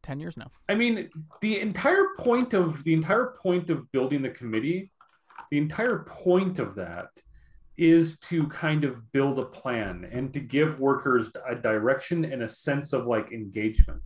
ten 0.04 0.20
years 0.20 0.38
now. 0.38 0.52
I 0.70 0.76
mean, 0.76 1.10
the 1.42 1.60
entire 1.60 2.10
point 2.18 2.54
of 2.54 2.84
the 2.84 2.94
entire 2.94 3.36
point 3.42 3.70
of 3.70 3.92
building 3.92 4.22
the 4.22 4.30
committee, 4.30 4.92
the 5.50 5.58
entire 5.58 6.00
point 6.00 6.60
of 6.60 6.76
that 6.76 7.10
is 7.82 8.20
to 8.20 8.48
kind 8.50 8.84
of 8.84 9.12
build 9.12 9.40
a 9.40 9.46
plan 9.46 10.08
and 10.12 10.32
to 10.32 10.40
give 10.40 10.80
workers 10.80 11.32
a 11.50 11.56
direction 11.56 12.24
and 12.26 12.44
a 12.44 12.48
sense 12.48 12.94
of 12.94 13.08
like 13.08 13.32
engagement. 13.32 14.04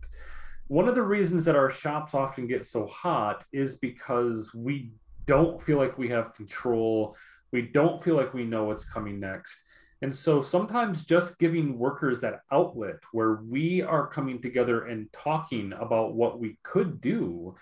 One 0.68 0.88
of 0.88 0.94
the 0.94 1.02
reasons 1.02 1.44
that 1.44 1.56
our 1.56 1.70
shops 1.70 2.14
often 2.14 2.46
get 2.46 2.66
so 2.66 2.86
hot 2.86 3.44
is 3.52 3.76
because 3.76 4.50
we 4.54 4.92
don't 5.26 5.62
feel 5.62 5.76
like 5.76 5.98
we 5.98 6.08
have 6.08 6.34
control. 6.34 7.14
We 7.52 7.62
don't 7.62 8.02
feel 8.02 8.16
like 8.16 8.32
we 8.32 8.44
know 8.44 8.64
what's 8.64 8.86
coming 8.86 9.20
next. 9.20 9.54
And 10.00 10.14
so 10.14 10.40
sometimes 10.40 11.04
just 11.04 11.38
giving 11.38 11.78
workers 11.78 12.18
that 12.20 12.40
outlet 12.50 12.96
where 13.12 13.40
we 13.46 13.82
are 13.82 14.06
coming 14.06 14.40
together 14.40 14.86
and 14.86 15.12
talking 15.12 15.74
about 15.78 16.14
what 16.14 16.40
we 16.40 16.58
could 16.62 17.02
do 17.02 17.54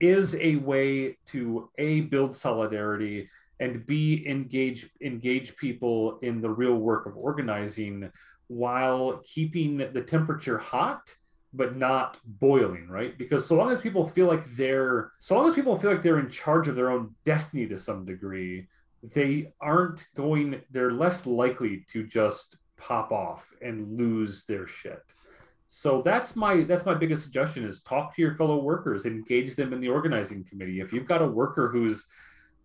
is 0.00 0.34
a 0.34 0.56
way 0.56 1.16
to 1.28 1.70
a 1.78 2.02
build 2.02 2.36
solidarity 2.36 3.26
and 3.62 3.86
b 3.86 4.24
engage 4.26 4.90
engage 5.00 5.56
people 5.56 6.18
in 6.22 6.40
the 6.40 6.50
real 6.50 6.74
work 6.74 7.06
of 7.06 7.16
organizing 7.16 8.10
while 8.48 9.22
keeping 9.24 9.78
the 9.78 10.02
temperature 10.02 10.58
hot 10.58 11.02
but 11.54 11.76
not 11.76 12.18
boiling 12.24 12.88
right? 12.88 13.16
Because 13.18 13.46
so 13.46 13.54
long 13.54 13.70
as 13.70 13.80
people 13.80 14.08
feel 14.08 14.26
like 14.26 14.44
they're 14.56 15.12
so 15.20 15.36
long 15.36 15.48
as 15.48 15.54
people 15.54 15.78
feel 15.78 15.92
like 15.92 16.02
they're 16.02 16.18
in 16.18 16.30
charge 16.30 16.66
of 16.66 16.74
their 16.74 16.90
own 16.90 17.14
destiny 17.24 17.66
to 17.68 17.78
some 17.78 18.04
degree 18.04 18.66
they 19.14 19.52
aren't 19.60 20.06
going 20.16 20.60
they're 20.70 20.92
less 20.92 21.26
likely 21.26 21.84
to 21.92 22.06
just 22.06 22.56
pop 22.76 23.12
off 23.12 23.46
and 23.60 23.96
lose 23.96 24.44
their 24.46 24.66
shit. 24.66 25.02
So 25.68 26.02
that's 26.02 26.36
my 26.36 26.64
that's 26.64 26.84
my 26.84 26.94
biggest 26.94 27.22
suggestion 27.22 27.64
is 27.64 27.80
talk 27.82 28.14
to 28.14 28.22
your 28.22 28.34
fellow 28.34 28.58
workers 28.58 29.06
engage 29.06 29.56
them 29.56 29.72
in 29.72 29.80
the 29.80 29.88
organizing 29.88 30.44
committee. 30.44 30.80
If 30.80 30.92
you've 30.92 31.08
got 31.08 31.22
a 31.22 31.26
worker 31.26 31.68
who's 31.68 32.06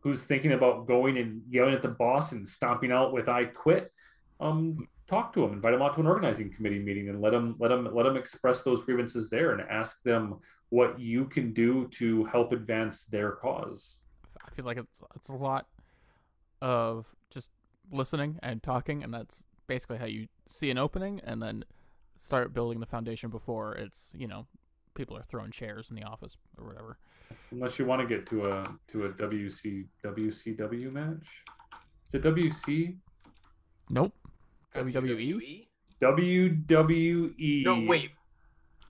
who's 0.08 0.24
thinking 0.24 0.54
about 0.54 0.88
going 0.88 1.18
and 1.18 1.42
yelling 1.50 1.74
at 1.74 1.82
the 1.82 1.90
boss 1.90 2.32
and 2.32 2.48
stomping 2.48 2.94
out 2.94 3.12
with 3.12 3.28
"I 3.28 3.44
quit," 3.44 3.92
um, 4.40 4.88
talk 5.06 5.34
to 5.34 5.42
them, 5.42 5.52
invite 5.52 5.74
them 5.74 5.82
out 5.82 5.96
to 5.96 6.00
an 6.00 6.08
organizing 6.08 6.54
committee 6.54 6.80
meeting, 6.80 7.10
and 7.10 7.22
let 7.22 7.32
them 7.32 7.56
let 7.60 7.68
them 7.70 7.94
let 7.94 8.04
them 8.04 8.16
express 8.16 8.64
those 8.64 8.82
grievances 8.84 9.30
there, 9.30 9.52
and 9.52 9.62
ask 9.70 10.02
them 10.04 10.40
what 10.70 10.98
you 10.98 11.26
can 11.26 11.54
do 11.54 11.88
to 11.90 12.24
help 12.26 12.54
advance 12.54 13.04
their 13.04 13.32
cause. 13.32 14.00
I 14.46 14.50
feel 14.52 14.64
like 14.64 14.78
it's 14.78 15.02
it's 15.14 15.28
a 15.28 15.34
lot 15.34 15.68
of 16.62 17.14
just 17.30 17.52
listening 17.92 18.40
and 18.42 18.64
talking, 18.64 19.04
and 19.04 19.14
that's 19.14 19.44
basically 19.68 19.98
how 19.98 20.06
you 20.06 20.28
see 20.48 20.72
an 20.72 20.78
opening, 20.78 21.20
and 21.26 21.42
then 21.42 21.66
start 22.18 22.54
building 22.54 22.80
the 22.80 22.86
foundation 22.86 23.30
before 23.30 23.76
it's 23.76 24.12
you 24.16 24.28
know 24.28 24.48
people 24.98 25.16
are 25.16 25.24
throwing 25.30 25.52
chairs 25.52 25.90
in 25.90 25.96
the 25.96 26.04
office 26.04 26.36
or 26.58 26.66
whatever. 26.66 26.98
Unless 27.52 27.80
you 27.80 27.86
want 27.86 28.02
to 28.02 28.08
get 28.08 28.28
to 28.28 28.46
a 28.46 28.64
to 28.92 29.06
a 29.06 29.10
WC 29.10 29.86
WCW 30.04 30.92
match. 30.92 31.28
Is 32.08 32.16
it 32.16 32.24
WC? 32.24 32.96
Nope. 33.90 34.14
WWE. 34.76 35.68
WWE. 36.02 37.64
No, 37.64 37.86
wait. 37.88 38.12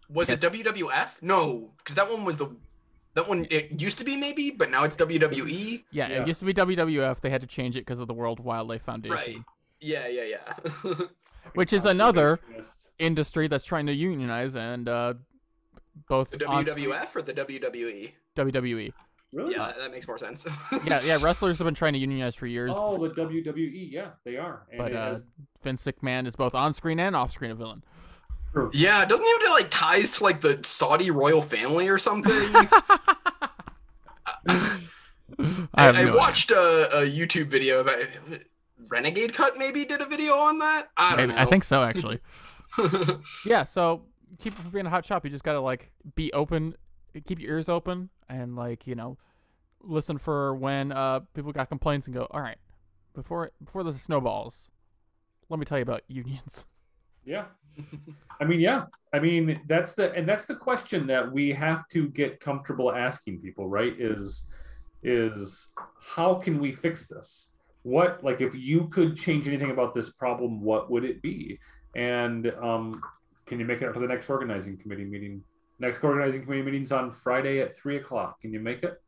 Was 0.10 0.30
it 0.30 0.40
WWF? 0.40 1.10
No, 1.22 1.72
because 1.78 1.96
that 1.96 2.10
one 2.10 2.24
was 2.26 2.38
the 2.38 2.56
that 3.16 3.28
one 3.28 3.48
it 3.50 3.80
used 3.80 3.98
to 3.98 4.04
be 4.04 4.16
maybe, 4.16 4.52
but 4.52 4.70
now 4.70 4.84
it's 4.84 4.96
WWE. 4.96 5.84
Yeah, 5.92 6.08
yes. 6.08 6.22
it 6.22 6.28
used 6.28 6.40
to 6.40 6.46
be 6.46 6.54
WWF. 6.54 7.20
They 7.20 7.30
had 7.30 7.42
to 7.42 7.48
change 7.48 7.76
it 7.76 7.82
because 7.82 8.00
of 8.00 8.08
the 8.08 8.14
World 8.14 8.40
Wildlife 8.40 8.84
Foundation. 8.84 9.16
Right. 9.16 9.38
Yeah, 9.80 10.08
yeah, 10.08 10.24
yeah. 10.24 10.94
Which 11.54 11.74
is 11.74 11.86
another 11.86 12.40
industry 13.00 13.48
that's 13.48 13.66
trying 13.66 13.86
to 13.88 13.94
unionize, 13.94 14.56
and 14.56 14.88
uh, 14.88 15.14
both 16.08 16.32
the 16.32 16.38
WWF 16.38 17.16
or 17.16 17.22
the 17.22 17.34
WWE. 17.34 18.12
WWE. 18.36 18.94
Really? 19.34 19.54
Yeah, 19.56 19.74
that 19.78 19.92
makes 19.92 20.08
more 20.08 20.18
sense. 20.18 20.46
yeah, 20.86 21.02
yeah. 21.04 21.18
Wrestlers 21.22 21.58
have 21.58 21.66
been 21.66 21.74
trying 21.74 21.94
to 21.94 22.00
unionize 22.00 22.36
for 22.36 22.48
years. 22.48 22.72
Oh, 22.74 22.98
the 22.98 23.14
WWE. 23.14 23.92
Yeah, 23.92 24.12
they 24.24 24.38
are. 24.38 24.66
And 24.72 24.78
but 24.78 24.94
uh, 24.94 25.14
has... 25.14 25.26
Vince 25.62 25.84
McMahon 25.86 26.26
is 26.28 26.36
both 26.36 26.56
on 26.56 26.74
screen 26.74 27.00
and 27.00 27.16
off 27.16 27.32
screen 27.32 27.52
a 27.52 27.56
villain. 27.56 27.84
True. 28.54 28.72
Yeah, 28.74 29.04
doesn't 29.04 29.24
he 29.24 29.32
have 29.32 29.52
like 29.52 29.70
ties 29.70 30.14
to 30.14 30.24
like 30.24 30.42
the 30.42 30.62
Saudi 30.66 31.12
royal 31.12 31.42
family 31.42 31.90
or 31.90 31.98
something? 31.98 32.34
I, 34.48 34.80
I, 35.74 35.90
I 35.90 36.04
no 36.06 36.16
watched 36.16 36.52
a, 36.52 37.00
a, 37.00 37.02
YouTube 37.02 37.50
video 37.50 37.82
about 37.82 38.00
Renegade 38.88 39.34
Cut. 39.34 39.58
Maybe 39.58 39.84
did 39.84 40.02
a 40.02 40.06
video 40.06 40.36
on 40.36 40.58
that. 40.60 40.90
I 40.96 41.10
don't 41.10 41.28
maybe, 41.28 41.34
know. 41.34 41.42
I 41.42 41.46
think 41.46 41.66
so, 41.66 41.84
actually. 41.84 42.20
yeah. 43.46 43.64
So 43.64 44.04
keep 44.40 44.54
it 44.54 44.62
from 44.62 44.72
being 44.72 44.86
a 44.86 44.90
hot 44.90 45.06
shop. 45.06 45.24
You 45.26 45.32
just 45.32 45.44
gotta 45.44 45.62
like 45.62 45.92
be 46.16 46.32
open, 46.34 46.76
keep 47.26 47.40
your 47.40 47.52
ears 47.52 47.70
open, 47.70 48.10
and 48.30 48.56
like 48.56 48.88
you 48.88 48.96
know, 48.96 49.18
listen 49.82 50.18
for 50.18 50.56
when 50.56 50.92
uh 50.92 51.22
people 51.34 51.52
got 51.52 51.70
complaints 51.70 52.08
and 52.08 52.16
go, 52.16 52.28
all 52.32 52.42
right, 52.42 52.58
before 53.14 53.52
before 53.64 53.84
this 53.84 54.02
snowballs, 54.02 54.70
let 55.50 55.60
me 55.60 55.66
tell 55.66 55.78
you 55.78 55.84
about 55.84 56.04
unions. 56.08 56.66
Yeah. 57.26 57.46
I 58.40 58.46
mean, 58.46 58.60
yeah. 58.60 58.86
I 59.14 59.20
mean, 59.20 59.62
that's 59.68 59.94
the 59.94 60.14
and 60.14 60.28
that's 60.28 60.46
the 60.46 60.56
question 60.56 61.06
that 61.08 61.30
we 61.30 61.52
have 61.52 61.88
to 61.90 62.08
get 62.10 62.40
comfortable 62.40 62.92
asking 62.92 63.42
people, 63.42 63.68
right? 63.68 63.94
Is 64.00 64.46
is 65.04 65.68
how 66.00 66.36
can 66.36 66.60
we 66.60 66.72
fix 66.72 67.08
this? 67.08 67.52
What 67.84 68.24
like 68.24 68.42
if 68.42 68.56
you 68.56 68.88
could 68.88 69.16
change 69.18 69.48
anything 69.48 69.72
about 69.72 69.94
this 69.94 70.12
problem, 70.12 70.62
what 70.62 70.90
would 70.90 71.04
it 71.04 71.22
be? 71.22 71.60
And 71.96 72.52
um, 72.62 73.02
can 73.48 73.60
you 73.60 73.66
make 73.66 73.82
it 73.82 73.88
up 73.88 73.94
for 73.94 74.00
the 74.00 74.08
next 74.08 74.30
organizing 74.30 74.78
committee 74.78 75.06
meeting? 75.06 75.44
Next 75.80 76.04
organizing 76.04 76.44
committee 76.44 76.64
meeting's 76.64 76.92
on 76.92 77.12
Friday 77.12 77.62
at 77.62 77.78
three 77.78 77.98
o'clock. 77.98 78.42
Can 78.42 78.52
you 78.52 78.60
make 78.60 78.84
it? 78.84 79.02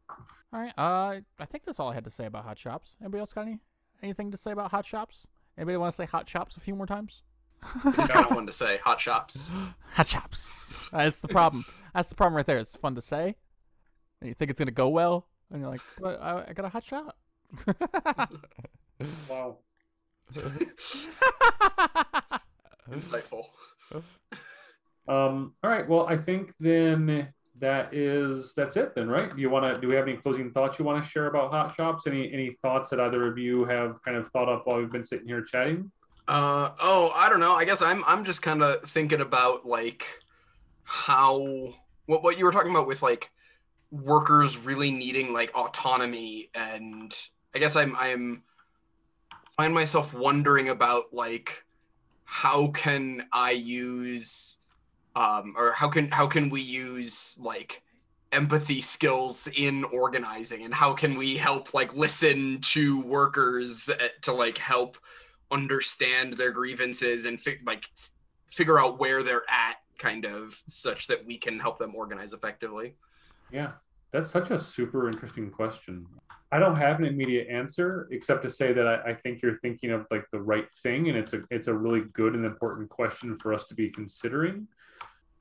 All 0.54 0.60
right. 0.60 0.74
Uh, 0.78 1.22
I 1.40 1.46
think 1.46 1.66
that's 1.66 1.80
all 1.80 1.90
I 1.90 1.94
had 1.94 2.04
to 2.06 2.10
say 2.10 2.26
about 2.26 2.44
hot 2.46 2.58
shops. 2.58 2.96
Anybody 3.02 3.20
else 3.20 3.34
got 3.34 3.42
any 3.42 3.60
anything 4.02 4.32
to 4.32 4.38
say 4.38 4.52
about 4.52 4.72
hot 4.72 4.86
shops? 4.86 5.28
Anybody 5.58 5.78
want 5.78 5.92
to 5.92 5.96
say 5.96 6.06
hot 6.06 6.28
shops 6.28 6.58
a 6.58 6.60
few 6.60 6.76
more 6.76 6.86
times? 6.86 7.24
Just 7.96 8.12
kind 8.12 8.26
of 8.26 8.32
wanted 8.32 8.48
to 8.48 8.54
say 8.54 8.80
hot 8.84 9.02
shops. 9.02 9.52
hot 9.94 10.08
shops. 10.08 10.74
That's 10.92 11.20
the 11.20 11.28
problem. 11.28 11.66
That's 11.94 12.08
the 12.08 12.16
problem 12.16 12.36
right 12.36 12.46
there. 12.46 12.58
It's 12.58 12.76
fun 12.76 12.96
to 12.96 13.02
say, 13.02 13.36
and 14.22 14.28
you 14.28 14.34
think 14.34 14.50
it's 14.50 14.60
gonna 14.60 14.72
go 14.72 14.90
well, 14.90 15.28
and 15.52 15.62
you're 15.62 15.70
like, 15.70 15.82
but 16.00 16.22
I, 16.22 16.46
I 16.50 16.54
got 16.54 16.66
a 16.66 16.70
hot 16.70 16.84
shop. 16.84 17.18
Wow. 19.30 19.58
Insightful. 22.92 23.46
Um, 25.08 25.54
all 25.64 25.70
right. 25.70 25.88
Well, 25.88 26.06
I 26.08 26.18
think 26.18 26.54
then 26.60 27.28
that 27.60 27.94
is 27.94 28.54
that's 28.56 28.78
it 28.78 28.96
then, 28.96 29.10
right? 29.10 29.36
Do 29.36 29.42
you 29.42 29.50
want 29.50 29.66
to? 29.66 29.80
Do 29.80 29.88
we 29.88 29.96
have 29.96 30.08
any 30.08 30.18
closing 30.18 30.52
thoughts 30.52 30.80
you 30.80 30.86
want 30.86 31.04
to 31.04 31.10
share 31.10 31.28
about 31.28 31.52
hot 31.52 31.76
shops? 31.76 32.08
Any 32.08 32.32
any 32.32 32.52
thoughts 32.62 32.90
that 32.90 33.00
either 33.00 33.28
of 33.28 33.38
you 33.38 33.66
have 33.66 34.02
kind 34.04 34.18
of 34.18 34.28
thought 34.30 34.50
up 34.50 34.66
while 34.66 34.78
we've 34.78 34.92
been 34.92 35.04
sitting 35.04 35.28
here 35.28 35.42
chatting? 35.42 35.92
Uh, 36.28 36.72
oh, 36.80 37.10
I 37.16 37.28
don't 37.28 37.40
know. 37.40 37.54
I 37.54 37.66
guess 37.66 37.82
I'm 37.82 38.04
I'm 38.06 38.24
just 38.24 38.42
kind 38.42 38.62
of 38.62 38.90
thinking 38.92 39.22
about 39.22 39.66
like 39.66 40.06
how 40.84 41.74
what 42.06 42.24
what 42.24 42.38
you 42.38 42.46
were 42.46 42.52
talking 42.52 42.72
about 42.72 42.88
with 42.88 43.02
like 43.02 43.30
workers 43.92 44.56
really 44.58 44.92
needing 44.92 45.34
like 45.34 45.52
autonomy 45.56 46.50
and 46.54 47.16
I 47.56 47.60
guess 47.60 47.76
I'm 47.76 47.96
I'm 47.96 48.44
find 49.58 49.74
myself 49.74 50.14
wondering 50.14 50.70
about 50.70 51.06
like 51.12 51.64
how 52.30 52.68
can 52.68 53.24
I 53.34 53.52
use 53.52 54.58
um 55.16 55.56
or 55.58 55.72
how 55.72 55.90
can 55.90 56.12
how 56.12 56.28
can 56.28 56.52
we 56.52 56.62
use 56.62 57.36
like 57.40 57.82
empathy 58.32 58.82
skills 58.82 59.48
in 59.56 59.84
organizing? 59.86 60.64
And 60.64 60.74
how 60.74 60.94
can 60.94 61.18
we 61.18 61.36
help 61.36 61.74
like 61.74 61.94
listen 61.96 62.62
to 62.74 63.02
workers 63.02 63.90
eh, 63.90 64.10
to 64.22 64.34
like 64.34 64.60
help 64.60 64.98
understand 65.52 66.38
their 66.38 66.52
grievances 66.52 67.26
and 67.26 67.42
fi- 67.42 67.58
like 67.66 67.84
figure 68.54 68.80
out 68.80 69.00
where 69.00 69.24
they're 69.24 69.50
at 69.50 69.78
kind 69.98 70.26
of 70.26 70.56
such 70.68 71.08
that 71.08 71.26
we 71.26 71.38
can 71.38 71.60
help 71.60 71.80
them 71.80 71.96
organize 71.96 72.32
effectively? 72.32 72.94
Yeah, 73.52 73.72
that's 74.14 74.30
such 74.30 74.52
a 74.52 74.60
super 74.60 75.08
interesting 75.08 75.50
question. 75.50 76.06
I 76.52 76.58
don't 76.58 76.76
have 76.76 77.00
an 77.00 77.06
immediate 77.06 77.48
answer 77.48 78.08
except 78.12 78.42
to 78.42 78.50
say 78.50 78.74
that 78.74 78.88
I, 78.88 79.12
I 79.12 79.14
think 79.14 79.42
you're 79.42 79.60
thinking 79.60 79.92
of 79.92 80.08
like 80.10 80.26
the 80.32 80.42
right 80.42 80.66
thing, 80.82 81.10
and 81.10 81.18
it's 81.18 81.34
a 81.34 81.42
it's 81.52 81.68
a 81.68 81.74
really 81.74 82.06
good 82.14 82.34
and 82.34 82.46
important 82.46 82.90
question 82.90 83.38
for 83.38 83.54
us 83.54 83.66
to 83.66 83.76
be 83.76 83.90
considering. 83.90 84.68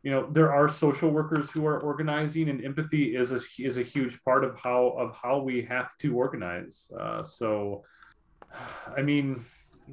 You 0.02 0.12
know, 0.12 0.28
there 0.30 0.52
are 0.52 0.68
social 0.68 1.10
workers 1.10 1.50
who 1.50 1.66
are 1.66 1.80
organizing, 1.80 2.50
and 2.50 2.64
empathy 2.64 3.16
is 3.16 3.32
a 3.32 3.40
is 3.58 3.78
a 3.78 3.82
huge 3.82 4.22
part 4.22 4.44
of 4.44 4.58
how 4.58 4.88
of 4.98 5.16
how 5.16 5.38
we 5.38 5.62
have 5.62 5.96
to 5.98 6.14
organize. 6.14 6.90
Uh, 6.98 7.22
so, 7.22 7.84
I 8.96 9.00
mean, 9.00 9.44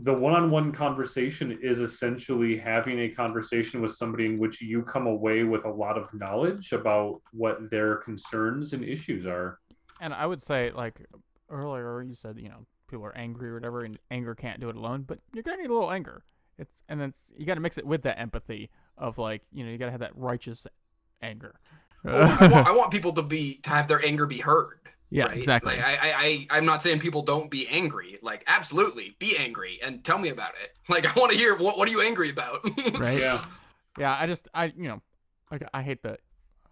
the 0.03 0.13
one-on-one 0.13 0.73
conversation 0.73 1.57
is 1.61 1.79
essentially 1.79 2.57
having 2.57 2.99
a 2.99 3.09
conversation 3.09 3.81
with 3.81 3.93
somebody 3.95 4.25
in 4.25 4.37
which 4.37 4.61
you 4.61 4.83
come 4.83 5.07
away 5.07 5.43
with 5.43 5.63
a 5.63 5.69
lot 5.69 5.97
of 5.97 6.13
knowledge 6.13 6.73
about 6.73 7.21
what 7.31 7.69
their 7.71 7.97
concerns 7.97 8.73
and 8.73 8.83
issues 8.83 9.25
are. 9.25 9.59
And 9.99 10.13
I 10.13 10.25
would 10.25 10.41
say, 10.41 10.71
like 10.71 11.05
earlier, 11.49 12.01
you 12.01 12.15
said, 12.15 12.37
you 12.39 12.49
know, 12.49 12.65
people 12.89 13.05
are 13.05 13.17
angry 13.17 13.49
or 13.49 13.55
whatever, 13.55 13.83
and 13.83 13.97
anger 14.11 14.35
can't 14.35 14.59
do 14.59 14.69
it 14.69 14.75
alone. 14.75 15.03
But 15.03 15.19
you're 15.33 15.43
gonna 15.43 15.57
need 15.57 15.69
a 15.69 15.73
little 15.73 15.91
anger. 15.91 16.23
It's 16.57 16.83
and 16.87 16.99
then 16.99 17.09
it's, 17.09 17.31
you 17.37 17.45
got 17.45 17.55
to 17.55 17.61
mix 17.61 17.77
it 17.77 17.85
with 17.85 18.03
that 18.03 18.19
empathy 18.19 18.69
of 18.97 19.17
like, 19.17 19.41
you 19.51 19.65
know, 19.65 19.71
you 19.71 19.77
got 19.77 19.85
to 19.85 19.91
have 19.91 19.99
that 19.99 20.15
righteous 20.15 20.65
anger. 21.21 21.59
Oh, 22.05 22.11
I, 22.11 22.47
want, 22.47 22.67
I 22.67 22.71
want 22.71 22.91
people 22.91 23.13
to 23.13 23.21
be 23.21 23.55
to 23.63 23.69
have 23.69 23.87
their 23.87 24.03
anger 24.05 24.25
be 24.25 24.37
heard 24.37 24.79
yeah, 25.09 25.25
right? 25.25 25.37
exactly. 25.37 25.75
Like 25.75 25.85
I, 25.85 25.95
I, 25.95 26.09
I, 26.09 26.47
I'm 26.57 26.65
not 26.65 26.81
saying 26.81 26.99
people 26.99 27.21
don't 27.21 27.49
be 27.49 27.67
angry. 27.67 28.17
Like 28.21 28.43
absolutely, 28.47 29.15
be 29.19 29.37
angry 29.37 29.79
and 29.83 30.03
tell 30.03 30.17
me 30.17 30.29
about 30.29 30.51
it. 30.61 30.71
Like 30.87 31.05
I 31.05 31.19
want 31.19 31.31
to 31.31 31.37
hear 31.37 31.57
what 31.57 31.79
what 31.79 31.87
are 31.87 31.91
you 31.91 32.01
angry 32.01 32.29
about? 32.29 32.59
right? 32.99 33.19
Yeah. 33.19 33.43
Yeah, 33.97 34.15
I 34.15 34.27
just 34.27 34.47
I 34.53 34.65
you 34.77 34.87
know, 34.87 35.01
like 35.51 35.63
I 35.73 35.81
hate 35.81 36.03
the 36.03 36.17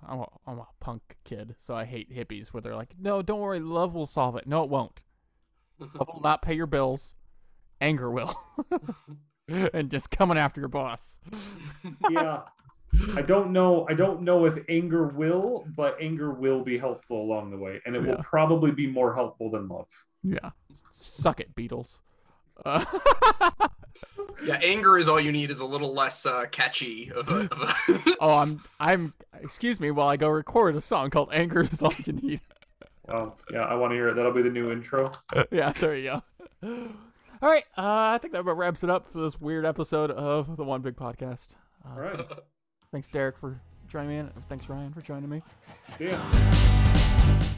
I'm 0.07 0.19
a, 0.19 0.27
I'm 0.47 0.59
a 0.59 0.67
punk 0.79 1.01
kid, 1.23 1.55
so 1.59 1.75
I 1.75 1.85
hate 1.85 2.11
hippies 2.11 2.49
where 2.49 2.61
they're 2.61 2.75
like, 2.75 2.93
"No, 2.99 3.21
don't 3.21 3.39
worry, 3.39 3.59
love 3.59 3.93
will 3.93 4.05
solve 4.05 4.35
it." 4.35 4.47
No, 4.47 4.63
it 4.63 4.69
won't. 4.69 5.01
Love 5.79 6.07
will 6.13 6.21
not 6.21 6.41
pay 6.41 6.53
your 6.53 6.67
bills. 6.67 7.15
Anger 7.81 8.09
will. 8.11 8.39
and 9.73 9.89
just 9.91 10.09
coming 10.11 10.37
after 10.37 10.61
your 10.61 10.69
boss. 10.69 11.19
yeah 12.09 12.41
i 13.15 13.21
don't 13.23 13.51
know 13.51 13.85
i 13.89 13.93
don't 13.93 14.21
know 14.21 14.45
if 14.45 14.53
anger 14.69 15.07
will 15.07 15.65
but 15.75 15.97
anger 15.99 16.31
will 16.31 16.63
be 16.63 16.77
helpful 16.77 17.19
along 17.21 17.49
the 17.49 17.57
way 17.57 17.81
and 17.85 17.95
it 17.95 18.03
Yeah. 18.03 18.11
will 18.15 18.23
probably 18.23 18.69
be 18.71 18.85
more 18.87 19.13
helpful 19.15 19.49
than 19.49 19.67
love 19.67 19.87
Yeah. 20.23 20.51
Suck 20.93 21.39
it, 21.39 21.53
Beatles. 21.55 21.99
Uh, 22.63 22.85
yeah, 24.45 24.55
anger 24.61 24.97
is 24.99 25.07
all 25.07 25.19
you 25.19 25.31
need. 25.31 25.49
Is 25.49 25.59
a 25.59 25.65
little 25.65 25.93
less 25.93 26.25
uh, 26.25 26.45
catchy. 26.51 27.11
Of 27.13 27.27
a, 27.29 27.35
of 27.51 27.51
a... 27.61 27.75
oh, 28.21 28.37
I'm 28.37 28.61
I'm 28.79 29.13
excuse 29.43 29.79
me 29.79 29.91
while 29.91 30.07
I 30.07 30.17
go 30.17 30.29
record 30.29 30.75
a 30.75 30.81
song 30.81 31.09
called 31.09 31.29
Anger 31.33 31.61
is 31.61 31.81
all 31.81 31.93
you 32.05 32.13
need. 32.13 32.41
well 33.07 33.37
yeah 33.51 33.61
i 33.65 33.73
want 33.75 33.91
to 33.91 33.95
hear 33.95 34.07
it 34.09 34.15
that'll 34.15 34.31
be 34.31 34.41
the 34.41 34.49
new 34.49 34.71
intro 34.71 35.11
yeah, 35.51 35.71
there 35.73 35.95
you 35.95 36.03
go. 36.03 36.23
All 37.41 37.49
right, 37.49 37.65
uh, 37.77 38.15
I 38.15 38.19
think 38.19 38.31
that 38.33 38.39
about 38.39 38.57
wraps 38.57 38.83
it 38.85 38.89
up 38.89 39.05
for 39.11 39.19
this 39.19 39.39
weird 39.41 39.65
episode 39.65 40.11
of 40.11 40.55
the 40.55 40.63
One 40.63 40.81
Big 40.81 40.95
Podcast. 40.95 41.55
Uh, 41.85 41.89
all 41.93 41.99
right 41.99 42.25
Thanks, 42.93 43.09
Derek, 43.09 43.37
for 43.37 43.59
joining 43.89 44.09
me, 44.09 44.17
and 44.19 44.31
thanks, 44.47 44.69
Ryan, 44.69 44.93
for 44.93 45.01
joining 45.01 45.29
me. 45.29 45.41
see 45.97 46.09
ya 46.09 46.93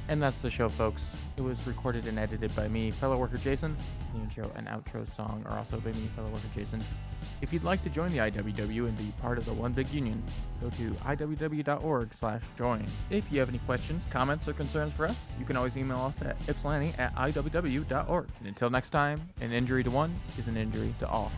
And 0.07 0.21
that's 0.21 0.39
the 0.41 0.51
show, 0.51 0.69
folks. 0.69 1.03
It 1.35 1.41
was 1.41 1.65
recorded 1.65 2.05
and 2.07 2.19
edited 2.19 2.55
by 2.55 2.67
me, 2.67 2.91
fellow 2.91 3.17
worker 3.17 3.37
Jason. 3.37 3.75
The 4.13 4.21
intro 4.21 4.51
and 4.55 4.67
outro 4.67 5.11
song 5.15 5.43
are 5.49 5.57
also 5.57 5.79
by 5.79 5.91
me, 5.93 6.07
fellow 6.15 6.29
worker 6.29 6.47
Jason. 6.53 6.83
If 7.41 7.51
you'd 7.51 7.63
like 7.63 7.81
to 7.83 7.89
join 7.89 8.11
the 8.11 8.19
IWW 8.19 8.87
and 8.87 8.97
be 8.97 9.11
part 9.21 9.37
of 9.39 9.45
the 9.45 9.53
One 9.53 9.73
Big 9.73 9.89
Union, 9.89 10.21
go 10.61 10.69
to 10.69 10.91
iww.org/join. 10.91 12.85
If 13.09 13.31
you 13.31 13.39
have 13.39 13.49
any 13.49 13.59
questions, 13.59 14.05
comments, 14.11 14.47
or 14.47 14.53
concerns 14.53 14.93
for 14.93 15.07
us, 15.07 15.27
you 15.39 15.45
can 15.45 15.57
always 15.57 15.75
email 15.75 15.99
us 15.99 16.21
at 16.21 16.37
ypsilanti 16.47 16.93
at 16.99 17.13
iww.org. 17.15 18.27
And 18.39 18.47
until 18.47 18.69
next 18.69 18.91
time, 18.91 19.27
an 19.41 19.51
injury 19.51 19.83
to 19.83 19.89
one 19.89 20.13
is 20.37 20.47
an 20.47 20.55
injury 20.55 20.93
to 20.99 21.09
all. 21.09 21.31